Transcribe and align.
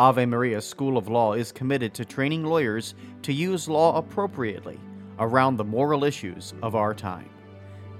Ave 0.00 0.26
Maria 0.26 0.60
School 0.60 0.96
of 0.96 1.08
Law 1.08 1.32
is 1.32 1.50
committed 1.50 1.92
to 1.94 2.04
training 2.04 2.44
lawyers 2.44 2.94
to 3.22 3.32
use 3.32 3.68
law 3.68 3.96
appropriately 3.96 4.78
around 5.18 5.56
the 5.56 5.64
moral 5.64 6.04
issues 6.04 6.54
of 6.62 6.76
our 6.76 6.94
time. 6.94 7.28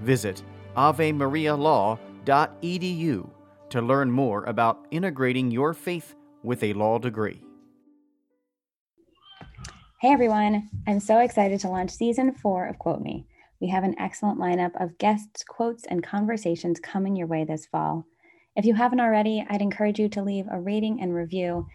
Visit 0.01 0.45
avemarialaw.edu 0.77 3.30
to 3.70 3.83
learn 3.83 4.12
more 4.12 4.45
about 4.45 4.86
integrating 4.92 5.50
your 5.50 5.75
faith 5.75 6.14
with 6.45 6.62
a 6.62 6.73
law 6.75 6.98
degree. 6.98 7.42
Hey 10.01 10.12
everyone, 10.12 10.69
I'm 10.86 11.01
so 11.01 11.19
excited 11.19 11.58
to 11.61 11.69
launch 11.69 11.91
season 11.91 12.33
four 12.33 12.69
of 12.69 12.78
Quote 12.78 13.01
Me. 13.01 13.27
We 13.61 13.67
have 13.70 13.83
an 13.83 13.97
excellent 13.98 14.39
lineup 14.39 14.80
of 14.80 14.97
guests, 14.98 15.42
quotes, 15.42 15.84
and 15.86 16.05
conversations 16.05 16.78
coming 16.78 17.17
your 17.17 17.27
way 17.27 17.45
this 17.45 17.67
fall. 17.67 18.06
If 18.55 18.64
you 18.64 18.75
haven't 18.75 19.01
already, 19.01 19.45
I'd 19.51 19.62
encourage 19.62 19.98
you 19.98 20.08
to 20.11 20.23
leave 20.23 20.47
a 20.51 20.61
rating 20.61 21.01
and 21.01 21.12
review. 21.14 21.67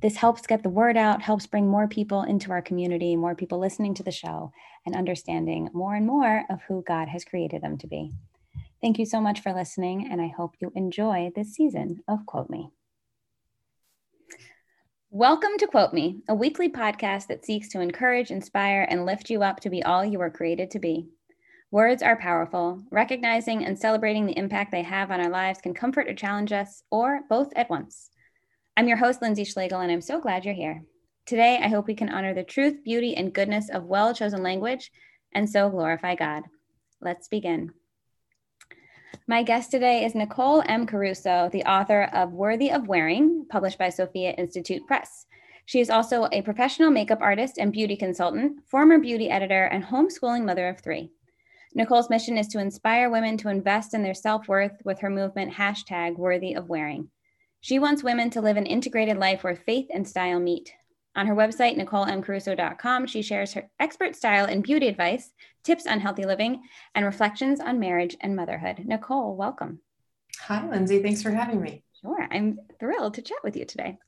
This 0.00 0.16
helps 0.16 0.46
get 0.46 0.62
the 0.62 0.68
word 0.68 0.96
out, 0.96 1.22
helps 1.22 1.48
bring 1.48 1.66
more 1.66 1.88
people 1.88 2.22
into 2.22 2.52
our 2.52 2.62
community, 2.62 3.16
more 3.16 3.34
people 3.34 3.58
listening 3.58 3.94
to 3.94 4.04
the 4.04 4.12
show, 4.12 4.52
and 4.86 4.94
understanding 4.94 5.70
more 5.72 5.96
and 5.96 6.06
more 6.06 6.44
of 6.48 6.62
who 6.62 6.84
God 6.86 7.08
has 7.08 7.24
created 7.24 7.62
them 7.62 7.76
to 7.78 7.88
be. 7.88 8.12
Thank 8.80 9.00
you 9.00 9.04
so 9.04 9.20
much 9.20 9.40
for 9.40 9.52
listening, 9.52 10.08
and 10.08 10.22
I 10.22 10.28
hope 10.28 10.54
you 10.60 10.70
enjoy 10.76 11.32
this 11.34 11.52
season 11.52 12.04
of 12.06 12.26
Quote 12.26 12.48
Me. 12.48 12.70
Welcome 15.10 15.58
to 15.58 15.66
Quote 15.66 15.92
Me, 15.92 16.20
a 16.28 16.34
weekly 16.34 16.68
podcast 16.68 17.26
that 17.26 17.44
seeks 17.44 17.68
to 17.70 17.80
encourage, 17.80 18.30
inspire, 18.30 18.86
and 18.88 19.04
lift 19.04 19.30
you 19.30 19.42
up 19.42 19.58
to 19.60 19.70
be 19.70 19.82
all 19.82 20.04
you 20.04 20.20
were 20.20 20.30
created 20.30 20.70
to 20.70 20.78
be. 20.78 21.08
Words 21.72 22.04
are 22.04 22.16
powerful. 22.16 22.84
Recognizing 22.92 23.64
and 23.64 23.76
celebrating 23.76 24.26
the 24.26 24.38
impact 24.38 24.70
they 24.70 24.84
have 24.84 25.10
on 25.10 25.20
our 25.20 25.28
lives 25.28 25.60
can 25.60 25.74
comfort 25.74 26.06
or 26.06 26.14
challenge 26.14 26.52
us, 26.52 26.84
or 26.92 27.22
both 27.28 27.52
at 27.56 27.68
once. 27.68 28.10
I'm 28.78 28.86
your 28.86 28.96
host, 28.96 29.20
Lindsay 29.20 29.42
Schlegel, 29.42 29.80
and 29.80 29.90
I'm 29.90 30.00
so 30.00 30.20
glad 30.20 30.44
you're 30.44 30.54
here. 30.54 30.84
Today, 31.26 31.58
I 31.60 31.66
hope 31.66 31.88
we 31.88 31.96
can 31.96 32.10
honor 32.10 32.32
the 32.32 32.44
truth, 32.44 32.84
beauty, 32.84 33.16
and 33.16 33.34
goodness 33.34 33.70
of 33.70 33.82
well 33.82 34.14
chosen 34.14 34.40
language 34.44 34.92
and 35.32 35.50
so 35.50 35.68
glorify 35.68 36.14
God. 36.14 36.44
Let's 37.00 37.26
begin. 37.26 37.72
My 39.26 39.42
guest 39.42 39.72
today 39.72 40.04
is 40.04 40.14
Nicole 40.14 40.62
M. 40.64 40.86
Caruso, 40.86 41.50
the 41.52 41.64
author 41.64 42.04
of 42.12 42.30
Worthy 42.30 42.70
of 42.70 42.86
Wearing, 42.86 43.46
published 43.50 43.78
by 43.78 43.88
Sophia 43.88 44.30
Institute 44.38 44.86
Press. 44.86 45.26
She 45.66 45.80
is 45.80 45.90
also 45.90 46.28
a 46.30 46.42
professional 46.42 46.92
makeup 46.92 47.18
artist 47.20 47.58
and 47.58 47.72
beauty 47.72 47.96
consultant, 47.96 48.60
former 48.70 49.00
beauty 49.00 49.28
editor, 49.28 49.64
and 49.64 49.82
homeschooling 49.82 50.44
mother 50.44 50.68
of 50.68 50.78
three. 50.78 51.10
Nicole's 51.74 52.10
mission 52.10 52.38
is 52.38 52.46
to 52.46 52.60
inspire 52.60 53.10
women 53.10 53.38
to 53.38 53.48
invest 53.48 53.92
in 53.92 54.04
their 54.04 54.14
self 54.14 54.46
worth 54.46 54.80
with 54.84 55.00
her 55.00 55.10
movement 55.10 55.54
hashtag 55.54 56.16
worthy 56.16 56.54
of 56.54 56.68
wearing. 56.68 57.10
She 57.60 57.78
wants 57.78 58.04
women 58.04 58.30
to 58.30 58.40
live 58.40 58.56
an 58.56 58.66
integrated 58.66 59.16
life 59.16 59.42
where 59.42 59.56
faith 59.56 59.88
and 59.92 60.06
style 60.06 60.38
meet. 60.38 60.72
On 61.16 61.26
her 61.26 61.34
website, 61.34 61.76
NicoleMCaruso.com, 61.76 63.06
she 63.06 63.22
shares 63.22 63.52
her 63.54 63.68
expert 63.80 64.14
style 64.14 64.44
and 64.44 64.62
beauty 64.62 64.86
advice, 64.86 65.32
tips 65.64 65.86
on 65.86 65.98
healthy 65.98 66.24
living, 66.24 66.62
and 66.94 67.04
reflections 67.04 67.58
on 67.58 67.80
marriage 67.80 68.16
and 68.20 68.36
motherhood. 68.36 68.84
Nicole, 68.84 69.34
welcome. 69.34 69.80
Hi, 70.42 70.68
Lindsay. 70.68 71.02
Thanks 71.02 71.22
for 71.22 71.32
having 71.32 71.60
me. 71.60 71.82
Sure. 72.00 72.28
I'm 72.30 72.60
thrilled 72.78 73.14
to 73.14 73.22
chat 73.22 73.38
with 73.42 73.56
you 73.56 73.64
today. 73.64 73.98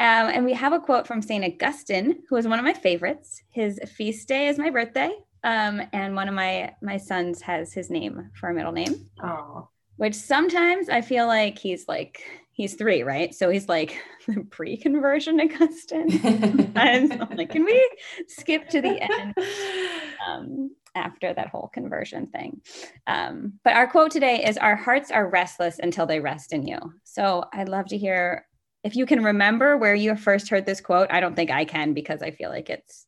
Um, 0.00 0.28
and 0.28 0.44
we 0.44 0.52
have 0.52 0.74
a 0.74 0.80
quote 0.80 1.06
from 1.06 1.22
St. 1.22 1.44
Augustine, 1.44 2.22
who 2.28 2.36
is 2.36 2.46
one 2.46 2.58
of 2.58 2.64
my 2.64 2.74
favorites. 2.74 3.42
His 3.50 3.80
feast 3.96 4.28
day 4.28 4.48
is 4.48 4.58
my 4.58 4.68
birthday. 4.68 5.16
Um, 5.44 5.80
and 5.92 6.16
one 6.16 6.28
of 6.28 6.34
my 6.34 6.74
my 6.82 6.96
sons 6.96 7.40
has 7.42 7.72
his 7.72 7.90
name 7.90 8.30
for 8.34 8.48
a 8.48 8.54
middle 8.54 8.72
name. 8.72 9.08
Oh. 9.22 9.68
Which 9.96 10.14
sometimes 10.14 10.88
I 10.88 11.00
feel 11.00 11.26
like 11.26 11.58
he's 11.58 11.86
like 11.86 12.22
he's 12.54 12.74
three, 12.74 13.02
right? 13.02 13.34
So 13.34 13.50
he's 13.50 13.68
like 13.68 14.00
the 14.26 14.44
pre-conversion 14.44 15.40
Augustine. 15.40 16.72
I'm 16.76 17.08
like, 17.36 17.50
can 17.50 17.64
we 17.64 17.90
skip 18.28 18.68
to 18.70 18.80
the 18.80 19.02
end 19.02 19.34
um, 20.26 20.70
after 20.94 21.34
that 21.34 21.48
whole 21.48 21.68
conversion 21.74 22.28
thing? 22.28 22.62
Um, 23.06 23.54
but 23.64 23.74
our 23.74 23.86
quote 23.86 24.12
today 24.12 24.44
is 24.44 24.56
Our 24.56 24.76
hearts 24.76 25.10
are 25.10 25.28
restless 25.28 25.78
until 25.78 26.06
they 26.06 26.20
rest 26.20 26.52
in 26.52 26.66
you. 26.66 26.78
So 27.02 27.44
I'd 27.52 27.68
love 27.68 27.86
to 27.86 27.98
hear 27.98 28.46
if 28.84 28.96
you 28.96 29.06
can 29.06 29.24
remember 29.24 29.76
where 29.76 29.94
you 29.94 30.14
first 30.14 30.48
heard 30.48 30.66
this 30.66 30.80
quote. 30.80 31.08
I 31.10 31.20
don't 31.20 31.34
think 31.34 31.50
I 31.50 31.64
can 31.64 31.92
because 31.92 32.22
I 32.22 32.30
feel 32.30 32.50
like 32.50 32.70
it's, 32.70 33.06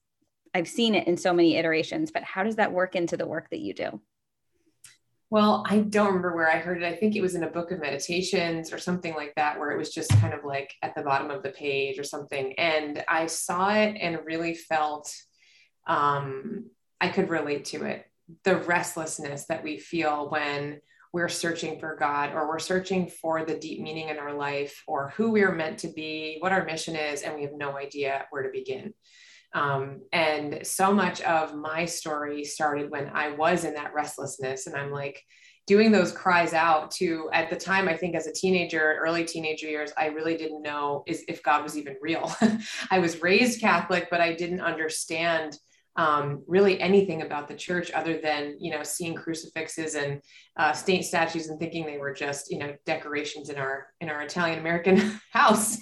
I've 0.55 0.69
seen 0.69 0.95
it 0.95 1.07
in 1.07 1.19
so 1.19 1.35
many 1.35 1.57
iterations, 1.57 2.11
but 2.11 2.23
how 2.23 2.43
does 2.43 2.57
that 2.57 2.73
work 2.73 2.97
into 2.97 3.17
the 3.17 3.27
work 3.27 3.51
that 3.51 3.61
you 3.61 3.75
do? 3.75 4.01
Well, 5.29 5.65
I 5.69 5.81
don't 5.81 6.07
remember 6.07 6.37
where 6.37 6.51
I 6.51 6.59
heard 6.59 6.83
it. 6.83 6.87
I 6.87 6.95
think 6.95 7.17
it 7.17 7.21
was 7.21 7.35
in 7.35 7.43
a 7.43 7.51
book 7.51 7.73
of 7.73 7.81
meditations 7.81 8.73
or 8.73 8.79
something 8.79 9.15
like 9.15 9.35
that, 9.35 9.59
where 9.59 9.73
it 9.73 9.79
was 9.79 9.93
just 9.93 10.11
kind 10.21 10.33
of 10.33 10.45
like 10.45 10.73
at 10.83 10.95
the 10.95 11.03
bottom 11.03 11.31
of 11.31 11.43
the 11.43 11.51
page 11.51 11.99
or 11.99 12.05
something. 12.05 12.53
And 12.59 13.05
I 13.09 13.27
saw 13.27 13.75
it 13.75 13.97
and 14.01 14.21
really 14.25 14.55
felt 14.55 15.13
um, 15.89 16.71
I 17.01 17.09
could 17.09 17.29
relate 17.29 17.65
to 17.67 17.85
it. 17.85 18.07
The 18.45 18.57
restlessness 18.57 19.47
that 19.47 19.65
we 19.65 19.79
feel 19.79 20.31
when 20.31 20.81
we're 21.13 21.29
searching 21.29 21.81
for 21.81 21.97
God 21.97 22.33
or 22.33 22.49
we're 22.49 22.59
searching 22.59 23.09
for 23.09 23.45
the 23.45 23.59
deep 23.59 23.81
meaning 23.81 24.11
in 24.11 24.19
our 24.19 24.35
life 24.35 24.83
or 24.87 25.13
who 25.17 25.31
we're 25.31 25.55
meant 25.55 25.79
to 25.79 25.89
be, 25.89 26.37
what 26.39 26.53
our 26.53 26.65
mission 26.65 26.95
is, 26.95 27.23
and 27.23 27.35
we 27.35 27.43
have 27.43 27.55
no 27.55 27.77
idea 27.77 28.27
where 28.31 28.43
to 28.43 28.51
begin. 28.53 28.95
Um, 29.57 30.03
and 30.13 30.61
so 30.67 30.93
much 30.93 31.23
of 31.23 31.57
my 31.57 31.87
story 31.87 32.45
started 32.45 32.91
when 32.91 33.11
I 33.15 33.31
was 33.31 33.65
in 33.65 33.73
that 33.73 33.95
restlessness. 33.95 34.67
And 34.67 34.77
I'm 34.77 34.93
like 34.93 35.25
doing 35.67 35.91
those 35.91 36.13
cries 36.13 36.53
out 36.53 36.91
to, 36.93 37.31
at 37.33 37.49
the 37.49 37.57
time, 37.57 37.89
I 37.89 37.97
think 37.97 38.15
as 38.15 38.27
a 38.27 38.33
teenager, 38.35 38.99
early 39.01 39.25
teenager 39.25 39.67
years, 39.67 39.93
I 39.97 40.09
really 40.09 40.37
didn't 40.37 40.61
know 40.61 41.05
is, 41.07 41.25
if 41.27 41.43
God 41.43 41.63
was 41.63 41.77
even 41.79 41.97
real. 42.03 42.31
I 42.91 42.99
was 42.99 43.23
raised 43.23 43.63
Catholic, 43.63 44.09
but 44.11 44.21
I 44.21 44.35
didn't 44.35 44.61
understand 44.61 45.59
um, 45.97 46.43
really 46.47 46.81
anything 46.81 47.23
about 47.23 47.49
the 47.49 47.55
church 47.55 47.91
other 47.93 48.21
than 48.21 48.57
you 48.61 48.71
know 48.71 48.83
seeing 48.83 49.15
crucifixes 49.15 49.95
and 49.95 50.21
uh, 50.57 50.73
saint 50.73 51.05
statues 51.05 51.49
and 51.49 51.59
thinking 51.59 51.87
they 51.87 51.99
were 51.99 52.13
just 52.13 52.51
you 52.51 52.59
know 52.59 52.75
decorations 52.85 53.49
in 53.49 53.57
our 53.57 53.89
in 54.01 54.09
our 54.09 54.23
Italian 54.23 54.59
American 54.59 55.21
house. 55.33 55.79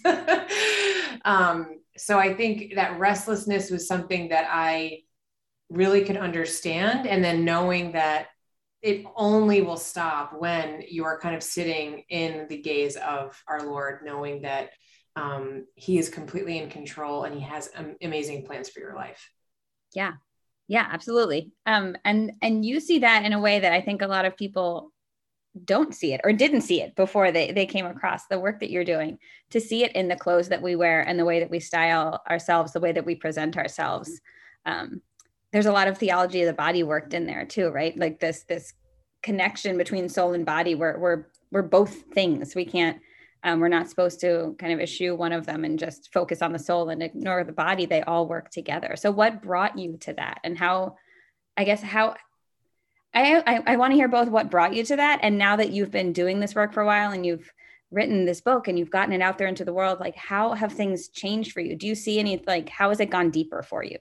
um, 1.24 1.80
so 1.96 2.18
I 2.18 2.34
think 2.34 2.74
that 2.74 2.98
restlessness 2.98 3.70
was 3.70 3.86
something 3.86 4.28
that 4.28 4.48
I 4.50 5.02
really 5.70 6.04
could 6.04 6.16
understand. 6.16 7.06
And 7.06 7.22
then 7.22 7.44
knowing 7.44 7.92
that 7.92 8.28
it 8.82 9.04
only 9.16 9.62
will 9.62 9.78
stop 9.78 10.34
when 10.38 10.82
you 10.88 11.04
are 11.04 11.18
kind 11.18 11.34
of 11.34 11.42
sitting 11.42 12.04
in 12.10 12.46
the 12.48 12.60
gaze 12.60 12.96
of 12.96 13.42
our 13.48 13.62
Lord, 13.62 14.00
knowing 14.04 14.42
that 14.42 14.70
um, 15.16 15.66
He 15.74 15.98
is 15.98 16.08
completely 16.08 16.58
in 16.58 16.68
control 16.68 17.24
and 17.24 17.34
He 17.34 17.40
has 17.40 17.70
amazing 18.02 18.44
plans 18.44 18.68
for 18.68 18.80
your 18.80 18.94
life. 18.94 19.30
Yeah, 19.94 20.14
yeah, 20.68 20.86
absolutely. 20.90 21.52
Um, 21.66 21.96
and 22.04 22.32
and 22.42 22.64
you 22.64 22.80
see 22.80 23.00
that 23.00 23.24
in 23.24 23.32
a 23.32 23.40
way 23.40 23.60
that 23.60 23.72
I 23.72 23.80
think 23.80 24.02
a 24.02 24.06
lot 24.06 24.24
of 24.24 24.36
people 24.36 24.92
don't 25.64 25.94
see 25.94 26.12
it 26.12 26.20
or 26.24 26.32
didn't 26.32 26.62
see 26.62 26.82
it 26.82 26.96
before 26.96 27.30
they, 27.30 27.52
they 27.52 27.64
came 27.66 27.86
across 27.86 28.26
the 28.26 28.40
work 28.40 28.58
that 28.58 28.70
you're 28.70 28.84
doing 28.84 29.18
to 29.50 29.60
see 29.60 29.84
it 29.84 29.92
in 29.92 30.08
the 30.08 30.16
clothes 30.16 30.48
that 30.48 30.60
we 30.60 30.74
wear 30.74 31.02
and 31.02 31.16
the 31.16 31.24
way 31.24 31.38
that 31.38 31.50
we 31.50 31.60
style 31.60 32.20
ourselves 32.28 32.72
the 32.72 32.80
way 32.80 32.90
that 32.90 33.06
we 33.06 33.14
present 33.14 33.56
ourselves. 33.56 34.20
Um, 34.66 35.00
there's 35.52 35.66
a 35.66 35.72
lot 35.72 35.86
of 35.86 35.96
theology 35.96 36.42
of 36.42 36.48
the 36.48 36.52
body 36.54 36.82
worked 36.82 37.14
in 37.14 37.26
there 37.26 37.46
too 37.46 37.68
right? 37.68 37.96
Like 37.96 38.18
this 38.18 38.44
this 38.48 38.74
connection 39.22 39.78
between 39.78 40.08
soul 40.08 40.34
and 40.34 40.44
body 40.44 40.74
where 40.74 40.98
we're 40.98 41.26
we're 41.52 41.62
both 41.62 42.02
things. 42.12 42.54
We 42.56 42.64
can't 42.64 43.00
um, 43.44 43.60
we're 43.60 43.68
not 43.68 43.88
supposed 43.88 44.20
to 44.20 44.56
kind 44.58 44.72
of 44.72 44.80
eschew 44.80 45.14
one 45.14 45.32
of 45.32 45.46
them 45.46 45.64
and 45.64 45.78
just 45.78 46.12
focus 46.12 46.42
on 46.42 46.52
the 46.52 46.58
soul 46.58 46.88
and 46.88 47.02
ignore 47.02 47.44
the 47.44 47.52
body 47.52 47.86
they 47.86 48.02
all 48.02 48.26
work 48.26 48.50
together 48.50 48.94
so 48.96 49.10
what 49.10 49.42
brought 49.42 49.78
you 49.78 49.96
to 49.98 50.12
that 50.14 50.40
and 50.42 50.58
how 50.58 50.96
i 51.56 51.64
guess 51.64 51.82
how 51.82 52.14
I, 53.14 53.42
I, 53.46 53.62
I 53.66 53.76
want 53.76 53.92
to 53.92 53.96
hear 53.96 54.08
both 54.08 54.28
what 54.28 54.50
brought 54.50 54.74
you 54.74 54.84
to 54.84 54.96
that. 54.96 55.20
And 55.22 55.38
now 55.38 55.56
that 55.56 55.70
you've 55.70 55.90
been 55.90 56.12
doing 56.12 56.40
this 56.40 56.54
work 56.54 56.72
for 56.72 56.82
a 56.82 56.86
while 56.86 57.12
and 57.12 57.24
you've 57.24 57.50
written 57.90 58.24
this 58.24 58.40
book 58.40 58.66
and 58.66 58.78
you've 58.78 58.90
gotten 58.90 59.14
it 59.14 59.22
out 59.22 59.38
there 59.38 59.46
into 59.46 59.64
the 59.64 59.72
world, 59.72 60.00
like 60.00 60.16
how 60.16 60.52
have 60.54 60.72
things 60.72 61.08
changed 61.08 61.52
for 61.52 61.60
you? 61.60 61.76
Do 61.76 61.86
you 61.86 61.94
see 61.94 62.18
any, 62.18 62.42
like, 62.46 62.68
how 62.68 62.88
has 62.88 62.98
it 62.98 63.10
gone 63.10 63.30
deeper 63.30 63.62
for 63.62 63.84
you? 63.84 63.98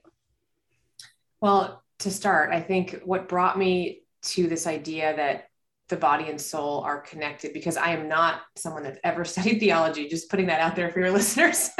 Well, 1.40 1.82
to 2.00 2.10
start, 2.10 2.50
I 2.52 2.60
think 2.60 3.02
what 3.04 3.28
brought 3.28 3.56
me 3.56 4.02
to 4.22 4.48
this 4.48 4.66
idea 4.66 5.14
that 5.14 5.48
the 5.88 5.96
body 5.96 6.30
and 6.30 6.40
soul 6.40 6.80
are 6.80 7.00
connected 7.00 7.52
because 7.52 7.76
I 7.76 7.90
am 7.90 8.08
not 8.08 8.40
someone 8.56 8.82
that's 8.82 8.98
ever 9.04 9.24
studied 9.24 9.60
theology, 9.60 10.08
just 10.08 10.30
putting 10.30 10.46
that 10.46 10.60
out 10.60 10.76
there 10.76 10.90
for 10.90 11.00
your 11.00 11.10
listeners. 11.12 11.70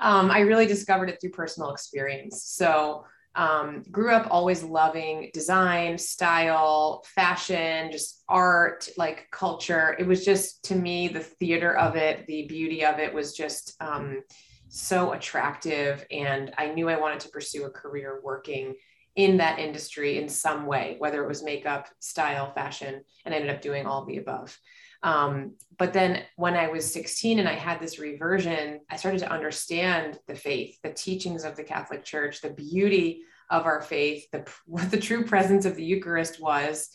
um, 0.00 0.30
I 0.30 0.40
really 0.40 0.66
discovered 0.66 1.10
it 1.10 1.20
through 1.20 1.30
personal 1.30 1.70
experience. 1.70 2.42
So, 2.44 3.04
um, 3.34 3.84
grew 3.90 4.10
up 4.10 4.26
always 4.30 4.64
loving 4.64 5.30
design, 5.32 5.96
style, 5.96 7.04
fashion, 7.14 7.92
just 7.92 8.24
art, 8.28 8.88
like 8.96 9.28
culture. 9.30 9.94
It 9.96 10.08
was 10.08 10.24
just 10.24 10.64
to 10.64 10.74
me, 10.74 11.06
the 11.06 11.20
theater 11.20 11.76
of 11.76 11.94
it, 11.94 12.26
the 12.26 12.46
beauty 12.48 12.84
of 12.84 12.98
it 12.98 13.14
was 13.14 13.34
just 13.34 13.76
um, 13.80 14.22
so 14.68 15.12
attractive. 15.12 16.04
And 16.10 16.52
I 16.58 16.72
knew 16.72 16.88
I 16.88 16.98
wanted 16.98 17.20
to 17.20 17.28
pursue 17.28 17.64
a 17.64 17.70
career 17.70 18.20
working 18.24 18.74
in 19.18 19.38
that 19.38 19.58
industry 19.58 20.16
in 20.16 20.28
some 20.28 20.64
way, 20.64 20.94
whether 21.00 21.24
it 21.24 21.28
was 21.28 21.42
makeup, 21.42 21.88
style, 21.98 22.52
fashion, 22.52 23.02
and 23.24 23.34
I 23.34 23.38
ended 23.38 23.52
up 23.52 23.60
doing 23.60 23.84
all 23.84 24.04
the 24.04 24.18
above. 24.18 24.56
Um, 25.02 25.56
but 25.76 25.92
then 25.92 26.22
when 26.36 26.54
I 26.54 26.68
was 26.68 26.92
16 26.92 27.40
and 27.40 27.48
I 27.48 27.54
had 27.54 27.80
this 27.80 27.98
reversion, 27.98 28.78
I 28.88 28.94
started 28.94 29.18
to 29.18 29.30
understand 29.30 30.20
the 30.28 30.36
faith, 30.36 30.78
the 30.84 30.92
teachings 30.92 31.44
of 31.44 31.56
the 31.56 31.64
Catholic 31.64 32.04
Church, 32.04 32.40
the 32.40 32.50
beauty 32.50 33.22
of 33.50 33.66
our 33.66 33.82
faith, 33.82 34.24
the, 34.30 34.48
what 34.66 34.88
the 34.88 35.00
true 35.00 35.24
presence 35.24 35.66
of 35.66 35.74
the 35.74 35.84
Eucharist 35.84 36.40
was. 36.40 36.88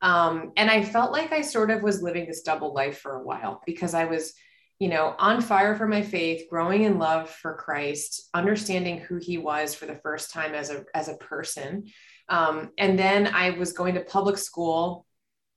Um, 0.00 0.52
and 0.56 0.70
I 0.70 0.84
felt 0.84 1.10
like 1.10 1.32
I 1.32 1.40
sort 1.40 1.72
of 1.72 1.82
was 1.82 2.02
living 2.02 2.26
this 2.26 2.42
double 2.42 2.72
life 2.72 2.98
for 2.98 3.16
a 3.16 3.24
while 3.24 3.62
because 3.66 3.94
I 3.94 4.04
was 4.04 4.32
you 4.78 4.88
know, 4.88 5.14
on 5.18 5.40
fire 5.40 5.74
for 5.76 5.86
my 5.86 6.02
faith, 6.02 6.48
growing 6.50 6.82
in 6.82 6.98
love 6.98 7.30
for 7.30 7.54
Christ, 7.54 8.28
understanding 8.34 8.98
who 8.98 9.16
he 9.16 9.38
was 9.38 9.74
for 9.74 9.86
the 9.86 9.94
first 9.94 10.32
time 10.32 10.54
as 10.54 10.70
a, 10.70 10.84
as 10.94 11.08
a 11.08 11.16
person. 11.16 11.86
Um, 12.28 12.70
and 12.78 12.98
then 12.98 13.28
I 13.28 13.50
was 13.50 13.72
going 13.72 13.94
to 13.94 14.00
public 14.00 14.36
school 14.38 15.06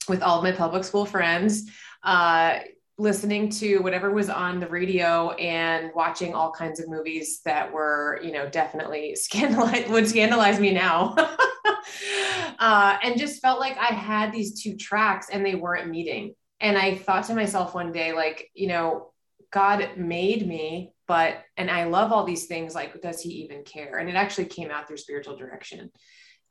with 0.07 0.21
all 0.21 0.37
of 0.37 0.43
my 0.43 0.51
public 0.51 0.83
school 0.83 1.05
friends, 1.05 1.69
uh, 2.03 2.59
listening 2.99 3.49
to 3.49 3.79
whatever 3.79 4.11
was 4.11 4.29
on 4.29 4.59
the 4.59 4.67
radio 4.67 5.31
and 5.31 5.91
watching 5.95 6.33
all 6.33 6.51
kinds 6.51 6.79
of 6.79 6.89
movies 6.89 7.41
that 7.45 7.71
were, 7.71 8.19
you 8.23 8.31
know, 8.31 8.49
definitely 8.49 9.15
scandalize 9.19 9.87
would 9.89 10.07
scandalize 10.07 10.59
me 10.59 10.73
now. 10.73 11.15
uh, 12.59 12.97
and 13.03 13.19
just 13.19 13.41
felt 13.41 13.59
like 13.59 13.77
I 13.77 13.93
had 13.93 14.31
these 14.31 14.61
two 14.61 14.75
tracks 14.75 15.29
and 15.31 15.45
they 15.45 15.55
weren't 15.55 15.89
meeting 15.89 16.33
and 16.59 16.77
I 16.77 16.95
thought 16.95 17.25
to 17.25 17.35
myself 17.35 17.73
one 17.73 17.91
day, 17.91 18.13
like, 18.13 18.49
you 18.53 18.67
know, 18.67 19.11
God 19.51 19.91
made 19.97 20.47
me, 20.47 20.93
but, 21.07 21.37
and 21.55 21.69
I 21.69 21.85
love 21.85 22.11
all 22.11 22.23
these 22.23 22.47
things, 22.47 22.75
like, 22.75 22.99
does 23.01 23.21
he 23.21 23.29
even 23.43 23.63
care? 23.63 23.97
And 23.97 24.09
it 24.09 24.15
actually 24.15 24.45
came 24.45 24.71
out 24.71 24.87
through 24.87 24.97
spiritual 24.97 25.37
direction. 25.37 25.91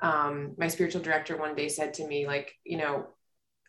Um, 0.00 0.54
my 0.56 0.68
spiritual 0.68 1.02
director 1.02 1.36
one 1.36 1.54
day 1.54 1.68
said 1.68 1.94
to 1.94 2.06
me, 2.06 2.26
like, 2.26 2.52
you 2.64 2.78
know, 2.78 3.06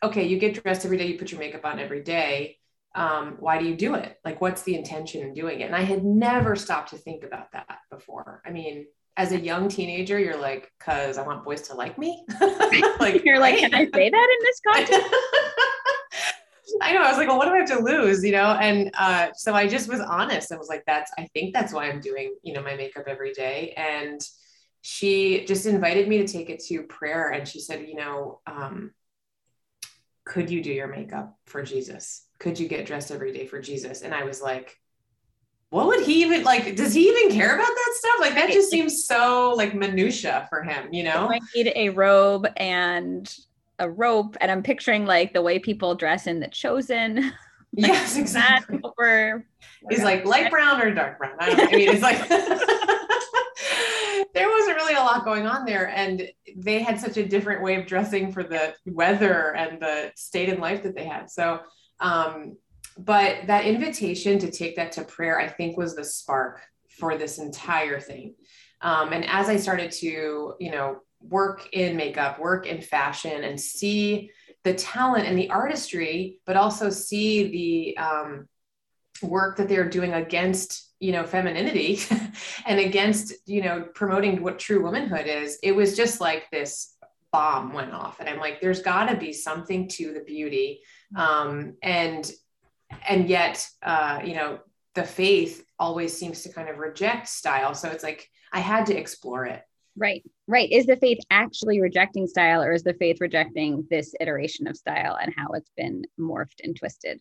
okay, 0.02 0.26
you 0.26 0.38
get 0.38 0.62
dressed 0.62 0.84
every 0.84 0.96
day, 0.96 1.06
you 1.06 1.18
put 1.18 1.32
your 1.32 1.40
makeup 1.40 1.64
on 1.64 1.78
every 1.78 2.02
day. 2.02 2.58
Um, 2.94 3.36
why 3.40 3.58
do 3.58 3.66
you 3.66 3.76
do 3.76 3.94
it? 3.94 4.16
Like, 4.24 4.40
what's 4.40 4.62
the 4.62 4.76
intention 4.76 5.22
in 5.22 5.34
doing 5.34 5.60
it? 5.60 5.64
And 5.64 5.76
I 5.76 5.82
had 5.82 6.04
never 6.04 6.56
stopped 6.56 6.90
to 6.90 6.96
think 6.96 7.24
about 7.24 7.52
that 7.52 7.78
before. 7.90 8.42
I 8.46 8.50
mean, 8.50 8.86
as 9.16 9.32
a 9.32 9.40
young 9.40 9.68
teenager, 9.68 10.18
you're 10.18 10.38
like, 10.38 10.70
cause 10.78 11.18
I 11.18 11.22
want 11.22 11.44
boys 11.44 11.62
to 11.62 11.74
like 11.74 11.98
me. 11.98 12.24
like, 13.00 13.24
you're 13.24 13.40
like, 13.40 13.58
can 13.58 13.74
I 13.74 13.84
say 13.92 14.08
that 14.10 14.36
in 14.38 14.44
this 14.44 14.60
context? 14.66 15.14
I 16.80 16.92
know. 16.92 17.02
I 17.02 17.08
was 17.08 17.18
like, 17.18 17.28
well, 17.28 17.38
what 17.38 17.46
do 17.46 17.54
I 17.54 17.58
have 17.58 17.68
to 17.68 17.82
lose? 17.82 18.24
You 18.24 18.32
know? 18.32 18.52
And 18.60 18.90
uh, 18.98 19.28
so 19.34 19.54
I 19.54 19.66
just 19.66 19.88
was 19.88 20.00
honest 20.00 20.50
and 20.50 20.58
was 20.58 20.68
like, 20.68 20.84
that's, 20.86 21.10
I 21.18 21.28
think 21.34 21.54
that's 21.54 21.72
why 21.72 21.88
I'm 21.88 22.00
doing, 22.00 22.34
you 22.42 22.52
know, 22.52 22.62
my 22.62 22.74
makeup 22.76 23.04
every 23.06 23.32
day. 23.32 23.72
And 23.76 24.20
she 24.80 25.44
just 25.44 25.66
invited 25.66 26.08
me 26.08 26.18
to 26.18 26.26
take 26.26 26.50
it 26.50 26.62
to 26.64 26.82
prayer. 26.84 27.30
And 27.30 27.46
she 27.46 27.60
said, 27.60 27.88
you 27.88 27.96
know, 27.96 28.40
um, 28.46 28.92
could 30.24 30.50
you 30.50 30.62
do 30.62 30.72
your 30.72 30.88
makeup 30.88 31.36
for 31.46 31.62
Jesus? 31.62 32.26
Could 32.38 32.58
you 32.58 32.68
get 32.68 32.86
dressed 32.86 33.10
every 33.10 33.32
day 33.32 33.46
for 33.46 33.60
Jesus? 33.60 34.02
And 34.02 34.14
I 34.14 34.24
was 34.24 34.40
like, 34.42 34.76
what 35.70 35.86
would 35.86 36.04
he 36.04 36.22
even 36.22 36.44
like? 36.44 36.76
Does 36.76 36.94
he 36.94 37.08
even 37.08 37.30
care 37.30 37.54
about 37.54 37.66
that 37.66 37.94
stuff? 37.96 38.16
Like 38.20 38.34
that 38.34 38.50
just 38.50 38.70
seems 38.70 39.04
so 39.06 39.54
like 39.56 39.74
minutia 39.74 40.46
for 40.48 40.62
him, 40.62 40.92
you 40.92 41.04
know? 41.04 41.30
I 41.30 41.40
need 41.54 41.72
a 41.74 41.90
robe 41.90 42.46
and 42.56 43.34
a 43.78 43.88
rope 43.88 44.36
and 44.40 44.50
I'm 44.50 44.62
picturing 44.62 45.06
like 45.06 45.32
the 45.32 45.42
way 45.42 45.58
people 45.58 45.94
dress 45.94 46.26
in 46.26 46.40
the 46.40 46.48
chosen. 46.48 47.32
Yes, 47.74 48.16
exactly. 48.16 48.80
Over 48.82 49.44
He's 49.90 50.02
like 50.02 50.24
light 50.24 50.50
brown 50.50 50.80
or 50.80 50.90
dark 50.94 51.18
brown. 51.18 51.36
I, 51.38 51.50
I 51.50 51.76
mean, 51.76 51.90
it's 51.90 52.00
like 52.00 52.26
there 54.34 54.48
wasn't 54.48 54.76
really 54.76 54.94
a 54.94 55.00
lot 55.00 55.22
going 55.22 55.46
on 55.46 55.66
there. 55.66 55.90
And 55.90 56.30
they 56.56 56.82
had 56.82 56.98
such 56.98 57.18
a 57.18 57.28
different 57.28 57.62
way 57.62 57.74
of 57.74 57.84
dressing 57.84 58.32
for 58.32 58.42
the 58.42 58.74
weather 58.86 59.54
and 59.54 59.82
the 59.82 60.12
state 60.16 60.48
in 60.48 60.60
life 60.60 60.82
that 60.84 60.96
they 60.96 61.04
had. 61.04 61.30
So 61.30 61.60
um, 62.00 62.56
but 62.98 63.46
that 63.46 63.64
invitation 63.64 64.38
to 64.40 64.50
take 64.50 64.76
that 64.76 64.92
to 64.92 65.04
prayer, 65.04 65.38
I 65.38 65.48
think 65.48 65.76
was 65.76 65.94
the 65.94 66.04
spark 66.04 66.60
for 66.98 67.16
this 67.16 67.38
entire 67.38 68.00
thing. 68.00 68.34
Um, 68.80 69.12
and 69.12 69.24
as 69.24 69.48
I 69.48 69.56
started 69.56 69.92
to, 69.92 70.54
you 70.58 70.70
know, 70.70 70.98
work 71.20 71.68
in 71.72 71.96
makeup, 71.96 72.38
work 72.38 72.66
in 72.66 72.80
fashion, 72.80 73.44
and 73.44 73.60
see 73.60 74.30
the 74.64 74.74
talent 74.74 75.26
and 75.26 75.38
the 75.38 75.50
artistry, 75.50 76.40
but 76.46 76.56
also 76.56 76.90
see 76.90 77.94
the 77.96 77.98
um, 77.98 78.48
work 79.22 79.56
that 79.56 79.68
they're 79.68 79.88
doing 79.88 80.12
against, 80.14 80.92
you 81.00 81.12
know, 81.12 81.24
femininity 81.24 82.00
and 82.66 82.80
against, 82.80 83.32
you 83.46 83.62
know, 83.62 83.86
promoting 83.94 84.42
what 84.42 84.58
true 84.58 84.82
womanhood 84.82 85.26
is. 85.26 85.58
It 85.62 85.72
was 85.72 85.96
just 85.96 86.20
like 86.20 86.50
this 86.50 86.94
bomb 87.32 87.72
went 87.72 87.92
off, 87.92 88.20
and 88.20 88.28
I'm 88.28 88.38
like, 88.38 88.60
there's 88.60 88.82
got 88.82 89.06
to 89.06 89.16
be 89.16 89.32
something 89.32 89.88
to 89.90 90.12
the 90.12 90.20
beauty, 90.20 90.80
um, 91.16 91.74
and 91.82 92.30
and 93.06 93.28
yet, 93.28 93.66
uh, 93.82 94.20
you 94.24 94.34
know, 94.34 94.60
the 94.94 95.04
faith 95.04 95.64
always 95.78 96.16
seems 96.16 96.42
to 96.42 96.52
kind 96.52 96.68
of 96.68 96.78
reject 96.78 97.28
style. 97.28 97.74
So 97.74 97.88
it's 97.90 98.02
like 98.02 98.28
I 98.52 98.60
had 98.60 98.86
to 98.86 98.96
explore 98.96 99.44
it. 99.46 99.62
Right, 99.98 100.22
right. 100.46 100.70
Is 100.70 100.86
the 100.86 100.96
faith 100.96 101.18
actually 101.30 101.80
rejecting 101.80 102.28
style, 102.28 102.62
or 102.62 102.72
is 102.72 102.84
the 102.84 102.94
faith 102.94 103.20
rejecting 103.20 103.84
this 103.90 104.14
iteration 104.20 104.68
of 104.68 104.76
style 104.76 105.18
and 105.20 105.34
how 105.36 105.48
it's 105.52 105.70
been 105.76 106.04
morphed 106.18 106.60
and 106.62 106.76
twisted? 106.76 107.20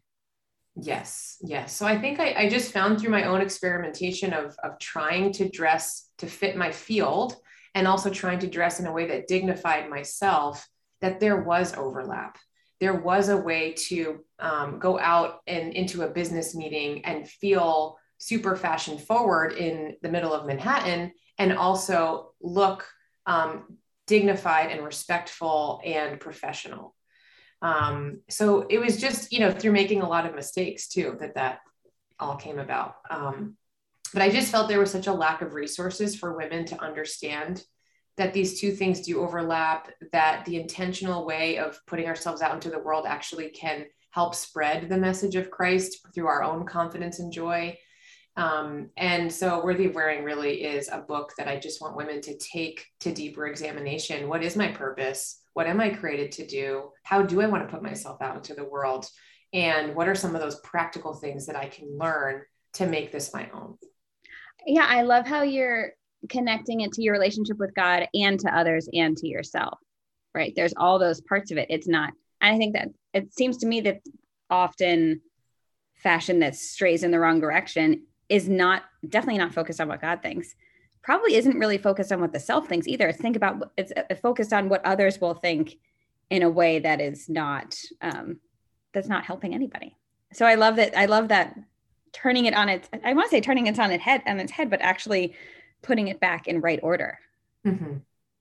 Yes, 0.80 1.38
yes. 1.42 1.76
So 1.76 1.88
I 1.88 2.00
think 2.00 2.20
I, 2.20 2.34
I 2.34 2.50
just 2.50 2.72
found 2.72 3.00
through 3.00 3.10
my 3.10 3.24
own 3.24 3.42
experimentation 3.42 4.32
of, 4.32 4.56
of 4.64 4.78
trying 4.78 5.32
to 5.34 5.50
dress 5.50 6.08
to 6.20 6.28
fit 6.28 6.56
my 6.56 6.72
field 6.72 7.36
and 7.74 7.88
also 7.88 8.12
trying 8.12 8.40
to 8.40 8.48
dress 8.48 8.80
in 8.80 8.86
a 8.86 8.92
way 8.92 9.08
that 9.08 9.28
dignified 9.28 9.90
myself 9.90 10.68
that 11.02 11.20
there 11.20 11.42
was 11.42 11.74
overlap. 11.76 12.38
There 12.80 13.02
was 13.02 13.30
a 13.30 13.38
way 13.38 13.74
to 13.88 14.24
um, 14.38 14.78
go 14.78 15.00
out 15.00 15.40
and 15.48 15.74
into 15.74 16.04
a 16.04 16.10
business 16.10 16.54
meeting 16.54 17.04
and 17.06 17.28
feel 17.28 17.98
super 18.20 18.56
fashion 18.56 19.00
forward 19.00 19.54
in 19.54 19.96
the 20.04 20.10
middle 20.10 20.34
of 20.34 20.46
Manhattan 20.46 21.12
and 21.38 21.54
also 21.54 22.32
look 22.42 22.88
um, 23.26 23.78
dignified 24.08 24.72
and 24.72 24.84
respectful 24.84 25.82
and 25.86 26.20
professional. 26.20 26.96
Um, 27.62 28.22
so 28.30 28.68
it 28.70 28.80
was 28.80 28.98
just, 28.98 29.32
you 29.32 29.40
know, 29.40 29.52
through 29.52 29.72
making 29.72 30.02
a 30.02 30.10
lot 30.10 30.26
of 30.26 30.36
mistakes 30.36 30.88
too, 30.88 31.18
that 31.20 31.36
that 31.36 31.60
all 32.20 32.36
came 32.36 32.60
about. 32.60 32.96
Um, 33.10 33.58
but 34.14 34.22
I 34.22 34.30
just 34.30 34.52
felt 34.52 34.70
there 34.70 34.80
was 34.80 34.92
such 34.92 35.08
a 35.08 35.14
lack 35.14 35.42
of 35.42 35.54
resources 35.54 36.16
for 36.16 36.38
women 36.38 36.66
to 36.66 36.82
understand 36.82 37.64
that 38.16 38.34
these 38.34 38.60
two 38.60 38.72
things 38.72 39.02
do 39.02 39.22
overlap, 39.22 39.92
that 40.12 40.46
the 40.46 40.60
intentional 40.60 41.26
way 41.26 41.58
of 41.58 41.80
putting 41.86 42.08
ourselves 42.08 42.42
out 42.42 42.56
into 42.56 42.70
the 42.70 42.80
world 42.80 43.06
actually 43.08 43.50
can 43.50 43.86
help 44.12 44.34
spread 44.34 44.90
the 44.90 44.98
message 44.98 45.36
of 45.36 45.52
Christ 45.52 46.00
through 46.16 46.28
our 46.28 46.44
own 46.44 46.66
confidence 46.66 47.20
and 47.20 47.32
joy, 47.32 47.78
um, 48.38 48.92
and 48.98 49.34
so 49.34 49.64
Worthy 49.64 49.88
of 49.88 49.96
Wearing 49.96 50.24
really 50.24 50.64
is 50.64 50.90
a 50.90 51.00
book 51.00 51.34
that 51.38 51.48
I 51.48 51.58
just 51.58 51.82
want 51.82 51.98
women 51.98 52.22
to 52.22 52.38
take 52.38 52.86
to 53.00 53.12
deeper 53.12 53.48
examination. 53.48 54.30
What 54.30 54.44
is 54.44 54.56
my 54.56 54.68
purpose? 54.68 55.42
What 55.54 55.66
am 55.66 55.82
I 55.82 55.90
created 55.90 56.32
to 56.34 56.46
do? 56.46 56.92
How 57.02 57.24
do 57.24 57.42
I 57.42 57.48
want 57.48 57.68
to 57.68 57.74
put 57.74 57.82
myself 57.82 58.22
out 58.22 58.36
into 58.36 58.54
the 58.54 58.64
world? 58.64 59.10
And 59.54 59.96
what 59.96 60.08
are 60.08 60.14
some 60.14 60.36
of 60.36 60.42
those 60.42 60.60
practical 60.60 61.16
things 61.16 61.48
that 61.48 61.56
I 61.56 61.68
can 61.68 61.98
learn 61.98 62.44
to 62.74 62.86
make 62.86 63.12
this 63.12 63.34
my 63.34 63.50
own? 63.52 63.76
Yeah, 64.68 64.86
I 64.88 65.02
love 65.02 65.26
how 65.26 65.42
you're 65.42 65.94
connecting 66.30 66.82
it 66.82 66.92
to 66.94 67.02
your 67.02 67.14
relationship 67.14 67.58
with 67.58 67.74
God 67.74 68.08
and 68.14 68.40
to 68.42 68.56
others 68.56 68.88
and 68.94 69.18
to 69.18 69.28
yourself, 69.28 69.80
right? 70.36 70.54
There's 70.56 70.74
all 70.78 71.00
those 71.00 71.22
parts 71.22 71.50
of 71.50 71.58
it. 71.58 71.68
It's 71.72 71.88
not, 71.88 72.14
I 72.40 72.58
think 72.58 72.76
that 72.76 72.90
it 73.14 73.34
seems 73.34 73.58
to 73.58 73.68
me 73.68 73.82
that 73.82 74.02
often 74.48 75.22
fashion 75.96 76.40
that 76.40 76.56
strays 76.56 77.02
in 77.02 77.10
the 77.10 77.20
wrong 77.20 77.40
direction 77.40 78.04
is 78.30 78.50
not 78.50 78.84
definitely 79.08 79.38
not 79.38 79.54
focused 79.54 79.80
on 79.80 79.88
what 79.88 80.02
God 80.02 80.22
thinks. 80.22 80.56
Probably 81.02 81.36
isn't 81.36 81.58
really 81.58 81.78
focused 81.78 82.12
on 82.12 82.20
what 82.20 82.34
the 82.34 82.40
self 82.40 82.68
thinks 82.68 82.88
either. 82.88 83.08
It's 83.08 83.20
think 83.20 83.36
about 83.36 83.72
it's 83.78 83.94
focused 84.22 84.54
on 84.54 84.70
what 84.70 84.86
others 84.86 85.22
will 85.22 85.34
think 85.34 85.78
in 86.30 86.44
a 86.44 86.50
way 86.50 86.80
that 86.80 87.00
is 87.00 87.30
not 87.30 87.80
um, 88.02 88.40
that's 88.94 89.08
not 89.08 89.26
helping 89.26 89.54
anybody. 89.54 89.96
So 90.34 90.46
I 90.46 90.56
love 90.56 90.76
that. 90.78 90.98
I 90.98 91.06
love 91.06 91.30
that 91.30 91.58
turning 92.14 92.46
it 92.46 92.54
on 92.54 92.70
its. 92.70 92.90
I 93.04 93.14
want 93.14 93.28
to 93.28 93.32
say 93.32 93.42
turning 93.42 93.68
it 93.68 93.80
on 93.80 93.92
its 93.92 94.04
head 94.04 94.22
on 94.26 94.40
its 94.40 94.52
head, 94.52 94.70
but 94.70 94.82
actually 94.82 95.34
putting 95.82 96.08
it 96.08 96.20
back 96.20 96.48
in 96.48 96.62
right 96.62 96.80
order. 96.84 97.20
Mm-hmm. 97.66 97.98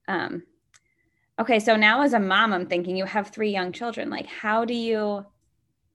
Um, 0.09 0.43
okay, 1.39 1.61
so 1.61 1.77
now 1.77 2.03
as 2.03 2.13
a 2.13 2.21
mom, 2.21 2.53
I'm 2.53 2.67
thinking 2.67 2.97
you 2.97 3.05
have 3.05 3.29
three 3.29 3.51
young 3.51 3.73
children. 3.73 4.11
Like, 4.11 4.27
how 4.27 4.65
do 4.65 4.75
you? 4.75 5.25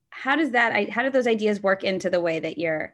How 0.10 0.36
does 0.36 0.51
that? 0.51 0.89
How 0.89 1.03
do 1.03 1.10
those 1.10 1.27
ideas 1.27 1.62
work 1.62 1.83
into 1.83 2.10
the 2.10 2.21
way 2.21 2.39
that 2.39 2.57
you're 2.57 2.93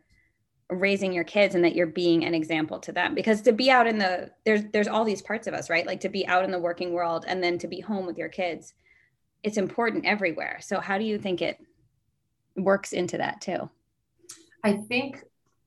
raising 0.69 1.13
your 1.13 1.23
kids 1.23 1.55
and 1.55 1.63
that 1.63 1.75
you're 1.75 1.87
being 1.87 2.25
an 2.25 2.33
example 2.33 2.79
to 2.79 2.91
them. 2.91 3.15
Because 3.15 3.41
to 3.41 3.53
be 3.53 3.71
out 3.71 3.87
in 3.87 3.97
the 3.97 4.31
there's 4.45 4.63
there's 4.73 4.87
all 4.87 5.05
these 5.05 5.21
parts 5.21 5.47
of 5.47 5.53
us 5.53 5.69
right? 5.69 5.87
Like 5.87 6.01
to 6.01 6.09
be 6.09 6.27
out 6.27 6.43
in 6.43 6.51
the 6.51 6.59
working 6.59 6.93
world 6.93 7.25
and 7.27 7.43
then 7.43 7.57
to 7.59 7.67
be 7.67 7.79
home 7.79 8.05
with 8.05 8.17
your 8.17 8.29
kids 8.29 8.73
it's 9.43 9.57
important 9.57 10.05
everywhere. 10.05 10.57
So 10.61 10.79
how 10.79 10.97
do 10.97 11.03
you 11.03 11.17
think 11.17 11.41
it 11.41 11.57
works 12.55 12.91
into 12.91 13.17
that 13.17 13.41
too? 13.41 13.69
I 14.63 14.73
think 14.73 15.23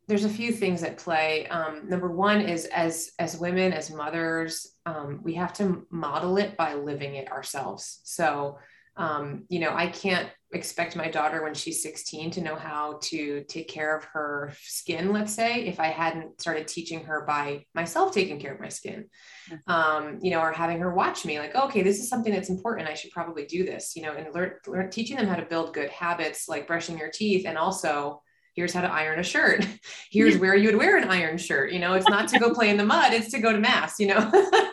there's 0.06 0.24
a 0.24 0.28
few 0.28 0.52
things 0.52 0.82
at 0.82 0.98
play. 0.98 1.46
Um, 1.46 1.88
number 1.88 2.10
one 2.10 2.40
is 2.40 2.66
as 2.66 3.12
as 3.18 3.38
women 3.38 3.72
as 3.72 3.90
mothers 3.90 4.72
um, 4.86 5.20
we 5.22 5.34
have 5.34 5.52
to 5.54 5.86
model 5.90 6.36
it 6.36 6.56
by 6.56 6.74
living 6.74 7.14
it 7.14 7.30
ourselves. 7.30 8.00
So 8.04 8.58
um, 9.00 9.44
you 9.48 9.58
know 9.58 9.74
i 9.74 9.86
can't 9.86 10.28
expect 10.52 10.96
my 10.96 11.08
daughter 11.08 11.44
when 11.44 11.54
she's 11.54 11.82
16 11.82 12.32
to 12.32 12.40
know 12.40 12.56
how 12.56 12.98
to 13.02 13.44
take 13.44 13.68
care 13.68 13.96
of 13.96 14.04
her 14.04 14.52
skin 14.62 15.12
let's 15.12 15.32
say 15.32 15.66
if 15.66 15.78
i 15.78 15.86
hadn't 15.86 16.40
started 16.40 16.66
teaching 16.66 17.04
her 17.04 17.24
by 17.24 17.64
myself 17.74 18.12
taking 18.12 18.40
care 18.40 18.54
of 18.54 18.60
my 18.60 18.68
skin. 18.68 19.06
Mm-hmm. 19.50 19.72
um, 19.72 20.18
you 20.22 20.30
know 20.30 20.40
or 20.40 20.52
having 20.52 20.78
her 20.80 20.92
watch 20.92 21.24
me 21.24 21.38
like 21.38 21.54
okay 21.54 21.82
this 21.82 21.98
is 21.98 22.08
something 22.08 22.32
that's 22.32 22.50
important. 22.50 22.88
I 22.88 22.94
should 22.94 23.10
probably 23.10 23.46
do 23.46 23.64
this 23.64 23.94
you 23.96 24.02
know 24.02 24.12
and 24.12 24.32
learn, 24.34 24.52
learn 24.66 24.90
teaching 24.90 25.16
them 25.16 25.26
how 25.26 25.36
to 25.36 25.46
build 25.46 25.74
good 25.74 25.90
habits 25.90 26.48
like 26.48 26.66
brushing 26.66 26.98
your 26.98 27.10
teeth 27.10 27.46
and 27.46 27.56
also 27.56 28.22
here's 28.54 28.72
how 28.72 28.80
to 28.80 28.92
iron 28.92 29.18
a 29.18 29.22
shirt. 29.22 29.66
Here's 30.10 30.36
where 30.36 30.56
you 30.56 30.68
would 30.68 30.76
wear 30.76 30.96
an 30.96 31.08
iron 31.08 31.38
shirt 31.38 31.72
you 31.72 31.78
know 31.78 31.94
it's 31.94 32.08
not 32.08 32.28
to 32.28 32.38
go 32.38 32.52
play 32.52 32.68
in 32.68 32.76
the 32.76 32.84
mud 32.84 33.12
it's 33.12 33.30
to 33.30 33.38
go 33.38 33.52
to 33.52 33.58
mass 33.58 33.98
you 33.98 34.08
know 34.08 34.18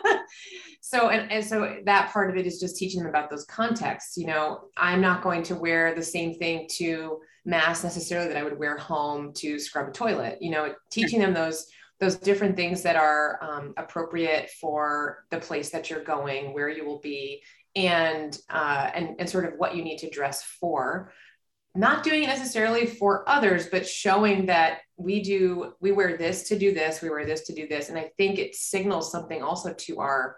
so 0.88 1.10
and, 1.10 1.30
and 1.30 1.44
so 1.44 1.76
that 1.84 2.10
part 2.12 2.30
of 2.30 2.36
it 2.36 2.46
is 2.46 2.58
just 2.58 2.76
teaching 2.76 3.00
them 3.00 3.10
about 3.10 3.28
those 3.28 3.44
contexts 3.44 4.16
you 4.16 4.26
know 4.26 4.68
i'm 4.76 5.00
not 5.00 5.22
going 5.22 5.42
to 5.42 5.54
wear 5.54 5.94
the 5.94 6.02
same 6.02 6.34
thing 6.34 6.66
to 6.70 7.18
mass 7.44 7.84
necessarily 7.84 8.28
that 8.28 8.36
i 8.36 8.42
would 8.42 8.58
wear 8.58 8.76
home 8.76 9.32
to 9.32 9.58
scrub 9.58 9.88
a 9.88 9.92
toilet 9.92 10.38
you 10.40 10.50
know 10.50 10.74
teaching 10.90 11.20
them 11.20 11.34
those 11.34 11.66
those 12.00 12.16
different 12.16 12.56
things 12.56 12.82
that 12.82 12.96
are 12.96 13.38
um, 13.42 13.74
appropriate 13.76 14.50
for 14.60 15.24
the 15.30 15.38
place 15.38 15.70
that 15.70 15.90
you're 15.90 16.04
going 16.04 16.54
where 16.54 16.68
you 16.68 16.84
will 16.86 17.00
be 17.00 17.42
and 17.74 18.38
uh, 18.50 18.90
and 18.94 19.16
and 19.18 19.28
sort 19.28 19.44
of 19.44 19.54
what 19.56 19.74
you 19.74 19.82
need 19.82 19.98
to 19.98 20.10
dress 20.10 20.42
for. 20.42 21.12
Not 21.74 22.02
doing 22.02 22.24
it 22.24 22.28
necessarily 22.28 22.86
for 22.86 23.28
others 23.28 23.66
but 23.66 23.86
showing 23.86 24.46
that 24.46 24.78
we 24.96 25.22
do 25.22 25.74
we 25.80 25.92
wear 25.92 26.16
this 26.16 26.48
to 26.48 26.58
do 26.58 26.72
this 26.72 27.02
we 27.02 27.10
wear 27.10 27.26
this 27.26 27.42
to 27.42 27.54
do 27.54 27.68
this. 27.68 27.88
And 27.88 27.98
i 27.98 28.10
think 28.16 28.38
it 28.38 28.54
signals 28.54 29.12
something 29.12 29.42
also 29.42 29.74
to 29.74 30.00
our 30.00 30.36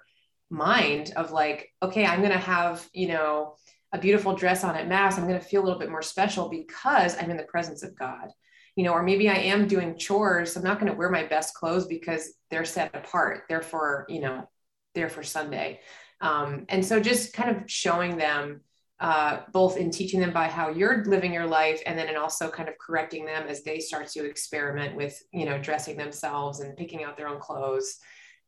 mind 0.51 1.13
of 1.17 1.33
like, 1.33 1.73
okay, 1.83 2.05
I'm 2.05 2.21
going 2.21 2.33
to 2.33 2.39
have, 2.39 2.87
you 2.93 3.09
know, 3.09 3.55
a 3.93 3.99
beautiful 3.99 4.35
dress 4.35 4.65
on 4.65 4.77
at 4.77 4.89
mass. 4.89 5.19
I'm 5.19 5.27
going 5.27 5.41
to 5.41 5.45
feel 5.47 5.63
a 5.63 5.65
little 5.65 5.79
bit 5.79 5.91
more 5.91 6.03
special 6.03 6.49
because 6.49 7.17
I'm 7.17 7.31
in 7.31 7.37
the 7.37 7.45
presence 7.45 7.83
of 7.83 7.99
God. 7.99 8.31
You 8.77 8.85
know, 8.85 8.93
or 8.93 9.03
maybe 9.03 9.29
I 9.29 9.35
am 9.35 9.67
doing 9.67 9.99
chores. 9.99 10.57
I'm 10.57 10.63
not 10.63 10.79
going 10.79 10.91
to 10.91 10.97
wear 10.97 11.11
my 11.11 11.25
best 11.25 11.55
clothes 11.55 11.87
because 11.87 12.35
they're 12.51 12.65
set 12.65 12.95
apart. 12.95 13.43
They're 13.49 13.63
for, 13.63 14.07
you 14.09 14.21
know, 14.21 14.49
they're 14.95 15.09
for 15.09 15.23
Sunday. 15.23 15.81
Um, 16.21 16.67
and 16.69 16.85
so 16.85 17.01
just 17.01 17.33
kind 17.33 17.57
of 17.57 17.71
showing 17.71 18.17
them 18.17 18.61
uh, 19.01 19.41
both 19.53 19.79
in 19.79 19.91
teaching 19.91 20.21
them 20.21 20.33
by 20.33 20.47
how 20.47 20.69
you're 20.69 21.05
living 21.07 21.33
your 21.33 21.47
life 21.47 21.81
and 21.87 21.99
then 21.99 22.09
in 22.09 22.17
also 22.17 22.51
kind 22.51 22.69
of 22.69 22.77
correcting 22.79 23.25
them 23.25 23.49
as 23.49 23.63
they 23.63 23.81
start 23.81 24.07
to 24.09 24.27
experiment 24.27 24.95
with 24.95 25.19
you 25.33 25.47
know 25.47 25.59
dressing 25.59 25.97
themselves 25.97 26.61
and 26.61 26.77
picking 26.77 27.03
out 27.03 27.17
their 27.17 27.27
own 27.27 27.41
clothes 27.41 27.97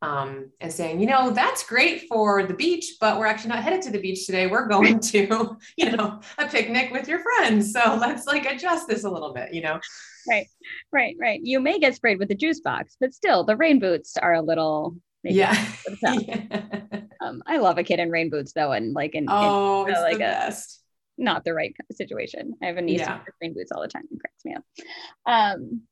um, 0.03 0.51
and 0.61 0.73
saying, 0.73 1.01
you 1.01 1.07
know, 1.07 1.31
that's 1.31 1.65
great 1.65 2.09
for 2.09 2.43
the 2.43 2.55
beach, 2.55 2.97
but 3.01 3.19
we're 3.19 3.27
actually 3.27 3.51
not 3.51 3.63
headed 3.63 3.83
to 3.83 3.91
the 3.91 4.01
beach 4.01 4.27
today. 4.27 4.49
We're 4.49 4.67
going 4.67 4.99
to, 5.13 5.57
you 5.77 5.93
know, 5.93 6.21
a 6.39 6.49
picnic 6.49 6.91
with 6.91 7.07
your 7.07 7.21
friends. 7.21 7.73
So 7.73 7.97
let's 8.01 8.27
like 8.27 8.45
adjust 8.45 8.89
this 8.89 9.05
a 9.05 9.11
little 9.11 9.33
bit, 9.33 9.55
you 9.55 9.63
know? 9.63 9.79
Right, 10.29 10.49
right, 10.93 11.15
right. 11.21 11.41
You 11.43 11.61
may 11.61 11.79
get 11.79 11.95
sprayed 11.95 12.19
with 12.19 12.29
the 12.29 12.35
juice 12.35 12.61
box, 12.61 12.97
but 13.01 13.15
still 13.15 13.45
the 13.45 13.57
rain 13.57 13.79
boots 13.79 14.17
are 14.17 14.35
a 14.35 14.43
little. 14.43 14.97
Yeah. 15.23 15.57
yeah. 16.03 16.43
Um, 17.21 17.41
I 17.47 17.59
love 17.59 17.79
a 17.79 17.85
kid 17.85 18.01
in 18.01 18.11
rain 18.11 18.29
boots 18.29 18.53
though. 18.53 18.73
And 18.73 18.95
like, 18.95 19.15
in, 19.15 19.27
oh, 19.29 19.87
in, 19.87 19.95
uh, 19.95 20.01
like 20.01 20.19
the 20.19 20.25
a, 20.25 20.31
best. 20.31 20.81
Not 21.17 21.45
the 21.45 21.55
right 21.55 21.75
situation. 21.93 22.55
I 22.61 22.67
have 22.67 22.77
a 22.77 22.83
niece 22.83 23.01
yeah. 23.01 23.19
who 23.19 23.31
rain 23.41 23.55
boots 23.55 23.71
all 23.71 23.83
the 23.83 23.89
time 23.89 24.03
and 24.11 24.19
cracks 24.19 24.45
me 24.45 24.55
up. 24.57 24.65
Um, 25.27 25.83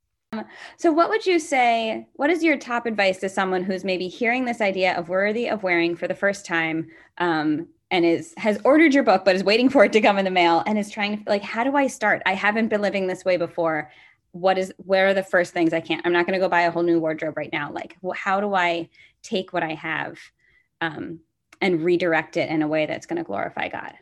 so, 0.76 0.92
what 0.92 1.08
would 1.08 1.26
you 1.26 1.40
say? 1.40 2.06
What 2.14 2.30
is 2.30 2.44
your 2.44 2.56
top 2.56 2.87
advice 2.87 3.18
to 3.18 3.28
someone 3.28 3.64
who's 3.64 3.84
maybe 3.84 4.06
hearing 4.06 4.44
this 4.44 4.60
idea 4.60 4.96
of 4.96 5.08
worthy 5.08 5.49
of 5.49 5.64
wearing 5.64 5.96
for 5.96 6.06
the 6.06 6.14
first 6.14 6.46
time, 6.46 6.88
um, 7.18 7.66
and 7.90 8.04
is 8.04 8.32
has 8.37 8.60
ordered 8.64 8.94
your 8.94 9.02
book 9.02 9.25
but 9.25 9.34
is 9.34 9.42
waiting 9.42 9.68
for 9.68 9.84
it 9.84 9.92
to 9.92 10.00
come 10.00 10.18
in 10.18 10.25
the 10.25 10.30
mail 10.30 10.62
and 10.66 10.78
is 10.78 10.88
trying 10.88 11.25
to 11.25 11.30
like, 11.30 11.42
how 11.42 11.64
do 11.64 11.75
I 11.75 11.88
start? 11.88 12.22
I 12.26 12.34
haven't 12.34 12.68
been 12.68 12.80
living 12.80 13.08
this 13.08 13.25
way 13.25 13.37
before. 13.37 13.90
What 14.30 14.56
is? 14.56 14.72
Where 14.78 15.08
are 15.08 15.14
the 15.14 15.25
first 15.25 15.52
things 15.52 15.72
I 15.72 15.80
can't? 15.80 16.06
I'm 16.06 16.12
not 16.12 16.26
going 16.26 16.38
to 16.38 16.44
go 16.44 16.49
buy 16.49 16.62
a 16.62 16.70
whole 16.70 16.84
new 16.84 17.00
wardrobe 17.00 17.37
right 17.37 17.52
now. 17.52 17.72
Like, 17.72 17.96
how 18.14 18.40
do 18.40 18.54
I 18.54 18.88
take 19.22 19.52
what 19.52 19.64
I 19.64 19.75
have 19.75 20.16
um, 20.80 21.18
and 21.60 21.84
redirect 21.84 22.37
it 22.37 22.50
in 22.50 22.62
a 22.62 22.68
way 22.68 22.87
that's 22.87 23.06
going 23.06 23.16
to 23.16 23.25
glorify 23.25 23.68
God? 23.68 23.94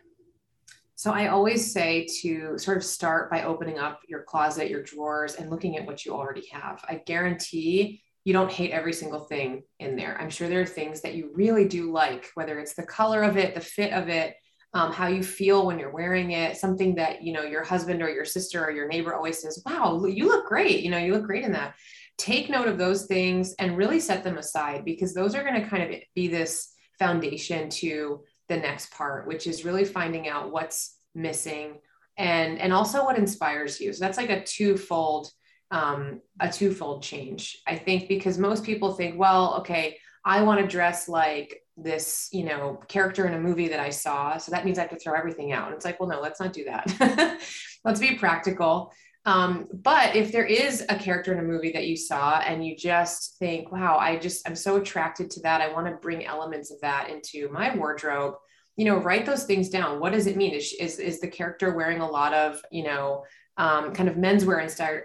So 0.99 1.13
I 1.13 1.29
always 1.29 1.73
say 1.73 2.09
to 2.23 2.59
sort 2.59 2.77
of 2.77 2.83
start 2.83 3.31
by 3.31 3.45
opening 3.45 3.79
up 3.79 4.01
your 4.09 4.25
closet, 4.25 4.69
your 4.69 4.83
drawers, 4.83 5.37
and 5.37 5.49
looking 5.49 5.77
at 5.77 5.87
what 5.87 6.05
you 6.05 6.13
already 6.13 6.49
have. 6.49 6.85
I 6.89 7.01
guarantee 7.07 8.03
you 8.25 8.33
don't 8.33 8.51
hate 8.51 8.73
every 8.73 8.93
single 8.93 9.21
thing 9.21 9.63
in 9.79 9.95
there. 9.95 10.21
I'm 10.21 10.29
sure 10.29 10.49
there 10.49 10.63
are 10.63 10.67
things 10.67 11.03
that 11.03 11.15
you 11.15 11.31
really 11.33 11.69
do 11.69 11.93
like, 11.93 12.27
whether 12.35 12.59
it's 12.59 12.75
the 12.75 12.83
color 12.83 13.23
of 13.23 13.37
it, 13.37 13.55
the 13.55 13.61
fit 13.61 13.93
of 13.93 14.09
it, 14.09 14.35
um, 14.75 14.91
how 14.91 15.07
you 15.07 15.23
feel 15.23 15.65
when 15.65 15.79
you're 15.79 15.93
wearing 15.93 16.33
it, 16.33 16.57
something 16.57 16.97
that 16.97 17.23
you 17.23 17.33
know 17.33 17.45
your 17.45 17.63
husband 17.63 18.03
or 18.03 18.11
your 18.11 18.25
sister 18.25 18.65
or 18.65 18.73
your 18.73 18.89
neighbor 18.89 19.15
always 19.15 19.41
says, 19.41 19.63
"Wow, 19.65 20.05
you 20.05 20.27
look 20.27 20.49
great." 20.49 20.81
You 20.81 20.91
know, 20.91 20.99
you 20.99 21.13
look 21.13 21.27
great 21.27 21.45
in 21.45 21.53
that. 21.53 21.77
Take 22.17 22.51
note 22.51 22.67
of 22.67 22.77
those 22.77 23.07
things 23.07 23.55
and 23.61 23.77
really 23.77 24.01
set 24.01 24.25
them 24.25 24.37
aside 24.37 24.85
because 24.85 25.15
those 25.15 25.37
are 25.37 25.45
going 25.45 25.63
to 25.63 25.69
kind 25.69 25.95
of 25.95 26.01
be 26.17 26.27
this 26.27 26.75
foundation 26.99 27.71
to 27.71 28.25
the 28.49 28.57
next 28.57 28.93
part, 28.93 29.27
which 29.27 29.47
is 29.47 29.65
really 29.65 29.85
finding 29.85 30.29
out 30.29 30.53
what's 30.53 30.97
missing 31.15 31.79
and 32.17 32.59
and 32.59 32.73
also 32.73 33.05
what 33.05 33.19
inspires 33.19 33.81
you. 33.81 33.93
So 33.93 34.05
that's 34.05 34.19
like 34.19 34.31
a 34.31 34.45
twofold 34.45 35.31
um, 35.71 36.21
a 36.41 36.51
twofold 36.51 37.03
change. 37.03 37.59
I 37.67 37.77
think 37.77 38.09
because 38.09 38.39
most 38.39 38.65
people 38.65 38.93
think, 38.93 39.19
well, 39.19 39.57
okay, 39.59 39.99
I 40.25 40.43
want 40.43 40.61
to 40.61 40.67
dress 40.67 41.09
like 41.09 41.63
this, 41.77 42.29
you 42.33 42.45
know, 42.45 42.81
character 42.89 43.27
in 43.27 43.35
a 43.35 43.41
movie 43.41 43.69
that 43.69 43.81
I 43.81 43.91
saw. 43.91 44.39
So 44.39 44.51
that 44.51 44.65
means 44.65 44.79
I 44.79 44.83
have 44.83 44.91
to 44.91 44.99
throw 44.99 45.15
everything 45.15 45.53
out. 45.53 45.67
And 45.67 45.77
it's 45.77 45.85
like, 45.85 46.01
well, 46.01 46.09
no, 46.09 46.21
let's 46.21 46.41
not 46.41 46.53
do 46.53 46.65
that. 46.65 47.39
let's 47.85 48.01
be 48.01 48.15
practical. 48.15 48.93
Um, 49.29 49.69
but 49.75 50.17
if 50.17 50.33
there 50.33 50.47
is 50.47 50.83
a 50.89 50.97
character 50.97 51.35
in 51.35 51.39
a 51.39 51.43
movie 51.43 51.73
that 51.73 51.87
you 51.87 51.99
saw 51.99 52.39
and 52.39 52.65
you 52.67 52.75
just 52.75 53.37
think, 53.39 53.71
wow, 53.71 53.99
I 53.99 54.17
just, 54.17 54.49
I'm 54.49 54.57
so 54.57 54.77
attracted 54.77 55.31
to 55.33 55.41
that. 55.43 55.61
I 55.61 55.71
want 55.71 55.87
to 55.87 55.93
bring 55.97 56.25
elements 56.25 56.71
of 56.71 56.81
that 56.81 57.11
into 57.11 57.53
my 57.53 57.77
wardrobe. 57.77 58.37
You 58.77 58.87
know, 58.87 58.97
write 58.97 59.27
those 59.27 59.45
things 59.45 59.69
down. 59.69 60.01
What 60.01 60.15
does 60.15 60.27
it 60.27 60.39
mean? 60.39 60.55
Is, 60.55 60.73
is, 60.81 60.99
is 60.99 61.21
the 61.21 61.29
character 61.29 61.77
wearing 61.77 62.01
a 62.01 62.09
lot 62.09 62.33
of, 62.33 62.63
you 62.71 62.85
know, 62.85 63.25
um, 63.59 63.93
kind 63.93 64.09
of 64.09 64.15
menswear 64.15 64.63
inspired, 64.63 65.05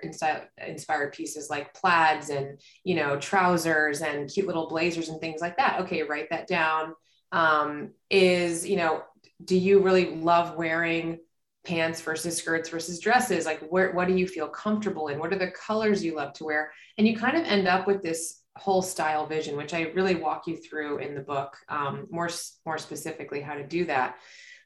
inspired 0.65 1.11
pieces 1.11 1.49
like 1.49 1.73
plaids 1.73 2.29
and, 2.29 2.61
you 2.85 2.95
know, 2.95 3.19
trousers 3.19 3.99
and 3.99 4.31
cute 4.31 4.47
little 4.47 4.69
blazers 4.69 5.09
and 5.09 5.19
things 5.19 5.41
like 5.41 5.57
that. 5.57 5.81
Okay, 5.81 6.03
write 6.03 6.29
that 6.29 6.47
down. 6.47 6.93
Um, 7.33 7.91
is, 8.09 8.65
you 8.65 8.77
know, 8.77 9.03
do 9.43 9.57
you 9.57 9.79
really 9.79 10.15
love 10.15 10.55
wearing 10.55 11.19
pants 11.65 12.01
versus 12.01 12.37
skirts 12.37 12.69
versus 12.69 12.99
dresses 12.99 13.45
like 13.45 13.59
where, 13.69 13.91
what 13.93 14.07
do 14.07 14.15
you 14.15 14.27
feel 14.27 14.47
comfortable 14.47 15.07
in? 15.07 15.19
What 15.19 15.33
are 15.33 15.37
the 15.37 15.51
colors 15.51 16.03
you 16.03 16.15
love 16.15 16.33
to 16.33 16.45
wear? 16.45 16.71
And 16.97 17.07
you 17.07 17.17
kind 17.17 17.37
of 17.37 17.45
end 17.45 17.67
up 17.67 17.87
with 17.87 18.01
this 18.01 18.41
whole 18.55 18.83
style 18.83 19.25
vision 19.25 19.57
which 19.57 19.73
i 19.73 19.81
really 19.95 20.13
walk 20.13 20.45
you 20.45 20.55
through 20.55 20.99
in 20.99 21.15
the 21.15 21.21
book 21.21 21.57
um, 21.69 22.05
more 22.11 22.29
more 22.67 22.77
specifically 22.77 23.41
how 23.41 23.55
to 23.55 23.65
do 23.65 23.85
that. 23.85 24.17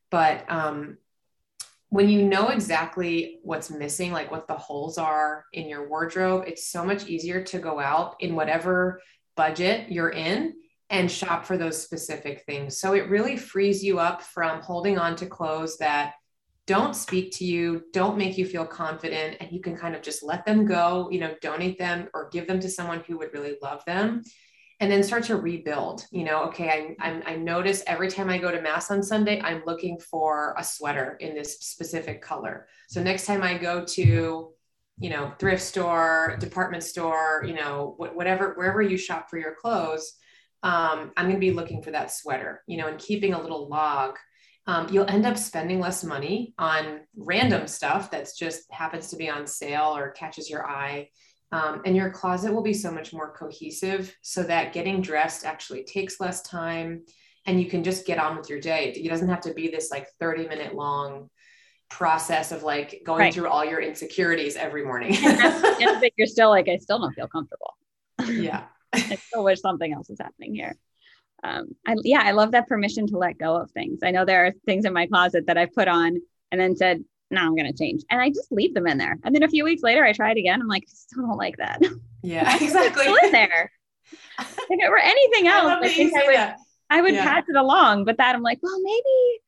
But 0.09 0.49
um, 0.49 0.97
when 1.89 2.09
you 2.09 2.23
know 2.23 2.49
exactly 2.49 3.39
what's 3.43 3.69
missing 3.69 4.11
like 4.11 4.31
what 4.31 4.47
the 4.47 4.55
holes 4.55 4.97
are 4.97 5.45
in 5.53 5.69
your 5.69 5.87
wardrobe 5.87 6.43
it's 6.47 6.67
so 6.67 6.83
much 6.83 7.07
easier 7.07 7.41
to 7.43 7.59
go 7.59 7.79
out 7.79 8.15
in 8.19 8.35
whatever 8.35 9.01
budget 9.37 9.89
you're 9.89 10.09
in 10.09 10.53
and 10.89 11.11
shop 11.11 11.45
for 11.45 11.57
those 11.57 11.81
specific 11.81 12.43
things. 12.45 12.79
So 12.79 12.93
it 12.93 13.09
really 13.09 13.35
frees 13.35 13.83
you 13.83 13.99
up 13.99 14.21
from 14.21 14.61
holding 14.61 14.97
on 14.97 15.15
to 15.17 15.25
clothes 15.25 15.77
that 15.77 16.13
don't 16.67 16.95
speak 16.95 17.31
to 17.37 17.45
you, 17.45 17.83
don't 17.93 18.17
make 18.17 18.37
you 18.37 18.45
feel 18.45 18.65
confident, 18.65 19.37
and 19.39 19.51
you 19.51 19.61
can 19.61 19.75
kind 19.75 19.95
of 19.95 20.01
just 20.01 20.21
let 20.21 20.45
them 20.45 20.65
go, 20.65 21.09
you 21.09 21.19
know, 21.19 21.33
donate 21.41 21.79
them 21.79 22.09
or 22.13 22.29
give 22.29 22.45
them 22.45 22.59
to 22.59 22.69
someone 22.69 23.01
who 23.07 23.17
would 23.17 23.33
really 23.33 23.55
love 23.61 23.83
them. 23.85 24.21
and 24.79 24.91
then 24.91 25.01
start 25.01 25.23
to 25.23 25.35
rebuild 25.35 26.05
you 26.11 26.23
know 26.23 26.43
okay 26.43 26.69
I, 26.69 27.07
I'm, 27.07 27.23
I 27.25 27.35
notice 27.35 27.83
every 27.87 28.09
time 28.09 28.29
i 28.29 28.37
go 28.37 28.51
to 28.51 28.61
mass 28.61 28.91
on 28.91 29.01
sunday 29.01 29.41
i'm 29.41 29.63
looking 29.65 29.99
for 29.99 30.55
a 30.57 30.63
sweater 30.63 31.17
in 31.19 31.33
this 31.33 31.59
specific 31.61 32.21
color 32.21 32.67
so 32.87 33.01
next 33.01 33.25
time 33.25 33.41
i 33.41 33.57
go 33.57 33.83
to 33.85 34.53
you 34.99 35.09
know 35.09 35.31
thrift 35.39 35.61
store 35.61 36.37
department 36.39 36.83
store 36.83 37.43
you 37.45 37.53
know 37.53 37.95
whatever 37.97 38.53
wherever 38.55 38.81
you 38.81 38.97
shop 38.97 39.29
for 39.29 39.37
your 39.37 39.55
clothes 39.55 40.13
um, 40.63 41.11
i'm 41.17 41.25
going 41.25 41.35
to 41.35 41.39
be 41.39 41.51
looking 41.51 41.81
for 41.81 41.91
that 41.91 42.11
sweater 42.11 42.63
you 42.67 42.77
know 42.77 42.87
and 42.87 42.99
keeping 42.99 43.33
a 43.33 43.41
little 43.41 43.67
log 43.67 44.15
um, 44.67 44.87
you'll 44.91 45.09
end 45.09 45.25
up 45.25 45.37
spending 45.37 45.79
less 45.79 46.03
money 46.03 46.53
on 46.59 46.99
random 47.15 47.67
stuff 47.67 48.11
that's 48.11 48.37
just 48.37 48.71
happens 48.71 49.07
to 49.09 49.15
be 49.15 49.29
on 49.29 49.47
sale 49.47 49.95
or 49.95 50.11
catches 50.11 50.49
your 50.49 50.67
eye. 50.67 51.09
Um, 51.53 51.81
and 51.85 51.95
your 51.95 52.09
closet 52.09 52.53
will 52.53 52.61
be 52.61 52.73
so 52.73 52.91
much 52.91 53.13
more 53.13 53.33
cohesive 53.33 54.13
so 54.21 54.43
that 54.43 54.73
getting 54.73 55.01
dressed 55.01 55.45
actually 55.45 55.85
takes 55.85 56.19
less 56.19 56.41
time 56.41 57.03
and 57.45 57.61
you 57.61 57.69
can 57.69 57.85
just 57.85 58.05
get 58.05 58.19
on 58.19 58.35
with 58.35 58.49
your 58.49 58.59
day. 58.59 58.91
It 58.91 59.07
doesn't 59.07 59.29
have 59.29 59.39
to 59.41 59.53
be 59.53 59.69
this 59.69 59.89
like 59.89 60.09
30 60.19 60.49
minute 60.49 60.75
long 60.75 61.29
process 61.89 62.51
of 62.51 62.63
like 62.63 63.01
going 63.05 63.21
right. 63.21 63.33
through 63.33 63.47
all 63.47 63.63
your 63.63 63.79
insecurities 63.79 64.57
every 64.57 64.83
morning. 64.83 65.15
And 65.15 66.11
you're 66.17 66.27
still 66.27 66.49
like 66.49 66.67
i 66.67 66.75
still 66.75 66.99
don't 66.99 67.13
feel 67.13 67.29
comfortable. 67.29 67.75
Yeah. 68.25 68.65
I 68.93 69.15
still 69.15 69.45
wish 69.45 69.61
something 69.61 69.93
else 69.93 70.09
is 70.09 70.19
happening 70.19 70.53
here 70.53 70.75
um, 71.43 71.75
I, 71.85 71.95
yeah, 72.03 72.21
I 72.23 72.31
love 72.31 72.51
that 72.51 72.67
permission 72.67 73.07
to 73.07 73.17
let 73.17 73.37
go 73.37 73.55
of 73.55 73.71
things. 73.71 73.99
I 74.03 74.11
know 74.11 74.25
there 74.25 74.45
are 74.47 74.53
things 74.65 74.85
in 74.85 74.93
my 74.93 75.07
closet 75.07 75.45
that 75.47 75.57
I've 75.57 75.73
put 75.73 75.87
on 75.87 76.17
and 76.51 76.59
then 76.59 76.75
said, 76.75 77.03
no, 77.29 77.41
I'm 77.41 77.55
going 77.55 77.71
to 77.71 77.77
change. 77.77 78.03
And 78.09 78.21
I 78.21 78.29
just 78.29 78.51
leave 78.51 78.73
them 78.73 78.87
in 78.87 78.97
there. 78.97 79.17
And 79.23 79.35
then 79.35 79.43
a 79.43 79.49
few 79.49 79.63
weeks 79.63 79.83
later, 79.83 80.03
I 80.03 80.13
try 80.13 80.31
it 80.31 80.37
again. 80.37 80.61
I'm 80.61 80.67
like, 80.67 80.83
I 80.83 80.93
still 80.93 81.27
don't 81.27 81.37
like 81.37 81.57
that. 81.57 81.81
Yeah, 82.23 82.57
exactly. 82.61 83.03
still 83.03 83.15
in 83.23 83.31
there. 83.31 83.71
if 84.39 84.57
it 84.69 84.89
were 84.89 84.97
anything 84.97 85.47
else, 85.47 85.71
I, 85.71 85.79
I 85.79 85.87
think 85.87 86.13
I 86.13 86.25
would, 86.25 86.55
I 86.89 87.01
would 87.01 87.13
yeah. 87.13 87.23
pass 87.23 87.43
it 87.47 87.55
along. 87.55 88.03
But 88.03 88.17
that 88.17 88.35
I'm 88.35 88.41
like, 88.41 88.59
well, 88.61 88.77
maybe, 88.81 89.39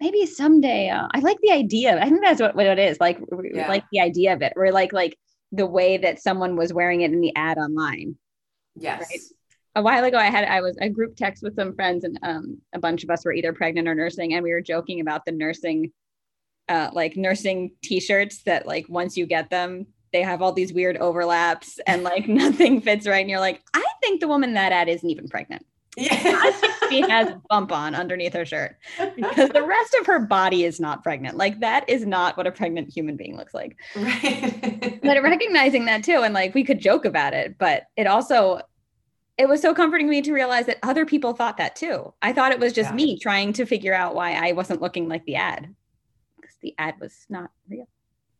maybe 0.00 0.26
someday. 0.26 0.88
Uh, 0.88 1.08
I 1.12 1.18
like 1.18 1.36
the 1.42 1.50
idea. 1.50 1.98
I 2.00 2.08
think 2.08 2.22
that's 2.22 2.40
what, 2.40 2.54
what 2.54 2.64
it 2.64 2.78
is. 2.78 2.98
Like, 3.00 3.18
yeah. 3.52 3.68
like 3.68 3.84
the 3.92 4.00
idea 4.00 4.32
of 4.32 4.40
it. 4.40 4.54
Or 4.56 4.70
like, 4.70 4.94
like 4.94 5.18
the 5.50 5.66
way 5.66 5.98
that 5.98 6.22
someone 6.22 6.56
was 6.56 6.72
wearing 6.72 7.02
it 7.02 7.12
in 7.12 7.20
the 7.20 7.34
ad 7.36 7.58
online. 7.58 8.16
Yes. 8.76 9.00
Right? 9.10 9.20
A 9.74 9.82
while 9.82 10.04
ago 10.04 10.18
i 10.18 10.30
had 10.30 10.44
i 10.44 10.60
was 10.60 10.76
a 10.80 10.88
group 10.88 11.16
text 11.16 11.42
with 11.42 11.54
some 11.54 11.74
friends 11.74 12.04
and 12.04 12.18
um, 12.22 12.58
a 12.74 12.78
bunch 12.78 13.04
of 13.04 13.10
us 13.10 13.24
were 13.24 13.32
either 13.32 13.52
pregnant 13.52 13.88
or 13.88 13.94
nursing 13.94 14.34
and 14.34 14.42
we 14.42 14.52
were 14.52 14.60
joking 14.60 15.00
about 15.00 15.24
the 15.24 15.32
nursing 15.32 15.90
uh, 16.68 16.90
like 16.92 17.16
nursing 17.16 17.72
t-shirts 17.82 18.42
that 18.44 18.66
like 18.66 18.86
once 18.88 19.16
you 19.16 19.26
get 19.26 19.50
them 19.50 19.86
they 20.12 20.22
have 20.22 20.42
all 20.42 20.52
these 20.52 20.72
weird 20.72 20.96
overlaps 20.98 21.80
and 21.86 22.02
like 22.02 22.28
nothing 22.28 22.80
fits 22.80 23.06
right 23.06 23.20
and 23.20 23.30
you're 23.30 23.40
like 23.40 23.62
i 23.74 23.84
think 24.02 24.20
the 24.20 24.28
woman 24.28 24.54
that 24.54 24.72
ad 24.72 24.88
isn't 24.88 25.08
even 25.08 25.28
pregnant. 25.28 25.64
Yeah. 25.96 26.52
She 26.88 27.02
has 27.02 27.28
a 27.28 27.40
bump 27.50 27.70
on 27.70 27.94
underneath 27.94 28.32
her 28.32 28.46
shirt 28.46 28.76
because 29.14 29.50
the 29.50 29.62
rest 29.62 29.94
of 30.00 30.06
her 30.06 30.20
body 30.20 30.64
is 30.64 30.80
not 30.80 31.02
pregnant. 31.02 31.36
Like 31.36 31.60
that 31.60 31.88
is 31.88 32.06
not 32.06 32.36
what 32.36 32.46
a 32.46 32.52
pregnant 32.52 32.90
human 32.92 33.16
being 33.16 33.36
looks 33.36 33.52
like. 33.52 33.76
Right. 33.94 35.00
but 35.02 35.22
recognizing 35.22 35.84
that 35.86 36.02
too 36.02 36.22
and 36.22 36.34
like 36.34 36.54
we 36.54 36.64
could 36.64 36.80
joke 36.80 37.04
about 37.04 37.34
it 37.34 37.56
but 37.58 37.84
it 37.96 38.06
also 38.06 38.60
it 39.42 39.48
was 39.48 39.60
so 39.60 39.74
comforting 39.74 40.06
to 40.06 40.10
me 40.12 40.22
to 40.22 40.32
realize 40.32 40.66
that 40.66 40.78
other 40.84 41.04
people 41.04 41.32
thought 41.32 41.56
that 41.56 41.74
too. 41.74 42.14
I 42.22 42.32
thought 42.32 42.52
it 42.52 42.60
was 42.60 42.72
just 42.72 42.90
yeah. 42.90 42.94
me 42.94 43.18
trying 43.18 43.52
to 43.54 43.66
figure 43.66 43.92
out 43.92 44.14
why 44.14 44.34
I 44.34 44.52
wasn't 44.52 44.80
looking 44.80 45.08
like 45.08 45.24
the 45.24 45.34
ad 45.34 45.74
because 46.40 46.56
the 46.62 46.76
ad 46.78 46.94
was 47.00 47.26
not 47.28 47.50
real. 47.68 47.88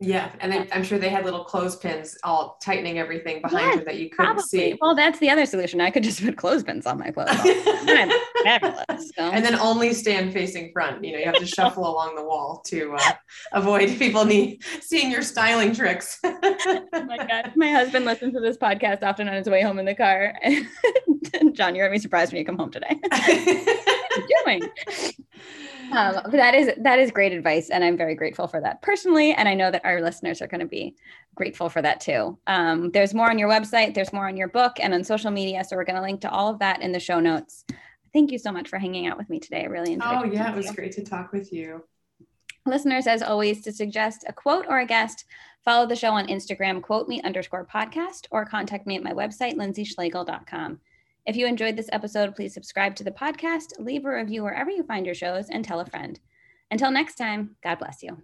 Yeah, 0.03 0.33
and 0.41 0.53
I, 0.53 0.67
am 0.73 0.83
sure 0.83 0.99
they 0.99 1.09
had 1.09 1.25
little 1.25 1.45
clothespins 1.45 2.19
all 2.25 2.59
tightening 2.61 2.99
everything 2.99 3.41
behind 3.41 3.67
yes, 3.67 3.79
her 3.79 3.85
that 3.85 3.97
you 3.99 4.11
couldn't 4.11 4.35
probably. 4.35 4.43
see. 4.43 4.79
Well, 4.81 4.97
that's 4.97 5.21
the 5.21 5.31
other 5.31 5.47
solution. 5.47 5.81
I 5.81 5.91
could 5.91 6.03
just 6.03 6.23
put 6.25 6.37
clothespins 6.37 6.87
on 6.87 6.99
my 6.99 7.13
clothes. 7.13 7.31
fabulous. 8.43 9.13
So. 9.17 9.23
And 9.23 9.45
then 9.45 9.55
only 9.55 9.93
stand 9.95 10.33
facing 10.33 10.73
front. 10.73 11.05
You 11.05 11.13
know, 11.13 11.19
you 11.19 11.25
have 11.27 11.37
to 11.37 11.47
shuffle 11.47 11.87
along 11.93 12.17
the 12.17 12.25
wall 12.25 12.63
to 12.67 12.95
uh, 12.97 13.13
avoid 13.53 13.97
people 13.99 14.25
need, 14.25 14.65
seeing 14.81 15.11
your 15.11 15.23
styling 15.23 15.73
tricks. 15.73 16.19
oh 16.25 16.87
my 16.93 17.19
God. 17.19 17.53
My 17.55 17.71
husband 17.71 18.05
listens 18.05 18.35
to 18.35 18.41
this 18.41 18.57
podcast 18.57 19.05
often 19.05 19.29
on 19.29 19.35
his 19.35 19.49
way 19.49 19.63
home 19.63 19.79
in 19.79 19.87
the 19.87 19.95
car. 19.95 20.37
John, 21.53 21.75
you're 21.75 21.87
going 21.87 21.97
to 21.97 21.99
be 21.99 22.03
surprised 22.03 22.33
when 22.33 22.41
you 22.41 22.45
come 22.45 22.59
home 22.59 22.73
today. 22.73 22.99
what 23.01 23.29
are 23.29 24.21
you 24.21 24.43
doing? 24.45 24.71
Um, 25.93 26.31
that 26.33 26.55
is 26.55 26.71
that 26.79 26.99
is 26.99 27.11
great 27.11 27.33
advice, 27.33 27.71
and 27.71 27.85
I'm 27.85 27.97
very 27.97 28.15
grateful 28.15 28.47
for 28.47 28.61
that 28.61 28.83
personally. 28.83 29.33
And 29.33 29.49
I 29.49 29.55
know 29.55 29.71
that 29.71 29.85
our 29.85 30.01
listeners 30.01 30.41
are 30.41 30.47
going 30.47 30.61
to 30.61 30.67
be 30.67 30.97
grateful 31.35 31.69
for 31.69 31.83
that 31.83 32.01
too. 32.01 32.39
Um, 32.47 32.91
there's 32.91 33.15
more 33.15 33.31
on 33.31 33.39
your 33.39 33.49
website, 33.49 33.95
there's 33.95 34.13
more 34.13 34.27
on 34.27 34.37
your 34.37 34.49
book, 34.49 34.79
and 34.81 34.95
on 34.95 35.05
social 35.05 35.31
media. 35.31 35.65
So 35.65 35.77
we're 35.77 35.85
going 35.85 35.97
to 35.97 36.03
link 36.03 36.23
to 36.23 36.31
all 36.31 36.51
of 36.51 36.59
that 36.61 36.83
in 36.83 36.93
the 36.93 37.01
show 37.01 37.21
notes. 37.21 37.65
Thank 38.13 38.33
you 38.33 38.39
so 38.39 38.53
much 38.53 38.69
for 38.69 38.79
hanging 38.79 39.07
out 39.07 39.17
with 39.17 39.31
me 39.31 39.39
today. 39.39 39.63
I 39.63 39.67
really 39.67 39.93
enjoyed. 39.93 40.13
It. 40.13 40.19
Oh 40.19 40.25
yeah, 40.25 40.53
it 40.53 40.57
was 40.57 40.67
you. 40.67 40.75
great 40.75 40.93
to 40.93 41.05
talk 41.05 41.33
with 41.33 41.53
you. 41.53 41.85
Listeners, 42.65 43.07
as 43.07 43.23
always, 43.23 43.63
to 43.63 43.73
suggest 43.73 44.25
a 44.29 44.33
quote 44.33 44.67
or 44.69 44.81
a 44.81 44.87
guest, 44.87 45.25
follow 45.65 45.87
the 45.87 45.97
show 45.97 46.13
on 46.13 46.29
Instagram, 46.29 46.81
quote 46.81 47.09
me 47.09 47.21
underscore 47.23 47.67
podcast, 47.67 48.27
or 48.31 48.45
contact 48.45 48.87
me 48.87 48.97
at 48.97 49.03
my 49.03 49.13
website, 49.13 49.55
lindsayschlegel.com. 49.55 50.81
If 51.25 51.37
you 51.37 51.47
enjoyed 51.47 51.77
this 51.77 51.89
episode, 51.93 52.35
please 52.35 52.53
subscribe 52.53 52.97
to 52.97 53.05
the 53.05 53.13
podcast, 53.13 53.79
leave 53.79 54.05
a 54.05 54.13
review 54.13 54.43
wherever 54.43 54.71
you 54.71 54.83
find 54.83 55.07
your 55.07 55.15
shows, 55.15 55.49
and 55.51 55.65
tell 55.65 55.81
a 55.81 55.87
friend. 55.87 56.19
Until 56.71 56.91
next 56.91 57.15
time, 57.15 57.57
God 57.63 57.79
bless 57.79 58.03
you. 58.03 58.23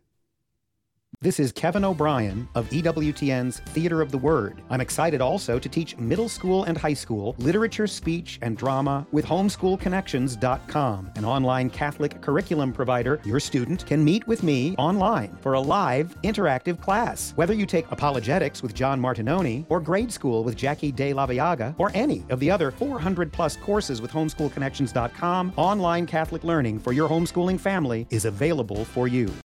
This 1.20 1.40
is 1.40 1.50
Kevin 1.50 1.85
O'Brien 1.85 2.48
of 2.54 2.70
EWTN's 2.70 3.59
Theater 3.59 4.00
of 4.00 4.12
the 4.12 4.18
Word. 4.18 4.62
I'm 4.70 4.81
excited 4.81 5.20
also 5.20 5.59
to 5.59 5.68
teach 5.68 5.98
middle 5.98 6.28
school 6.28 6.62
and 6.62 6.78
high 6.78 6.94
school 6.94 7.35
literature, 7.38 7.88
speech, 7.88 8.38
and 8.40 8.57
drama 8.57 9.04
with 9.11 9.26
homeschoolconnections.com, 9.26 11.11
an 11.16 11.24
online 11.24 11.70
Catholic 11.70 12.20
curriculum 12.20 12.72
provider. 12.72 13.20
Your 13.24 13.40
student 13.40 13.85
can 13.85 14.04
meet 14.04 14.28
with 14.28 14.44
me 14.44 14.76
online 14.76 15.37
for 15.40 15.54
a 15.54 15.61
live, 15.61 16.14
interactive 16.22 16.81
class. 16.81 17.33
Whether 17.35 17.54
you 17.54 17.66
take 17.66 17.90
apologetics 17.90 18.62
with 18.62 18.72
John 18.72 19.00
Martignoni, 19.00 19.66
or 19.68 19.81
grade 19.81 20.12
school 20.12 20.44
with 20.44 20.54
Jackie 20.54 20.92
De 20.92 21.12
La 21.12 21.26
Viaga, 21.26 21.74
or 21.78 21.90
any 21.94 22.24
of 22.31 22.38
the 22.38 22.48
other 22.48 22.70
400 22.70 23.33
plus 23.33 23.57
courses 23.57 24.00
with 24.00 24.12
homeschoolconnections.com, 24.12 25.54
online 25.57 26.07
Catholic 26.07 26.44
learning 26.44 26.78
for 26.78 26.92
your 26.92 27.09
homeschooling 27.09 27.59
family 27.59 28.07
is 28.11 28.24
available 28.24 28.85
for 28.85 29.09
you. 29.09 29.28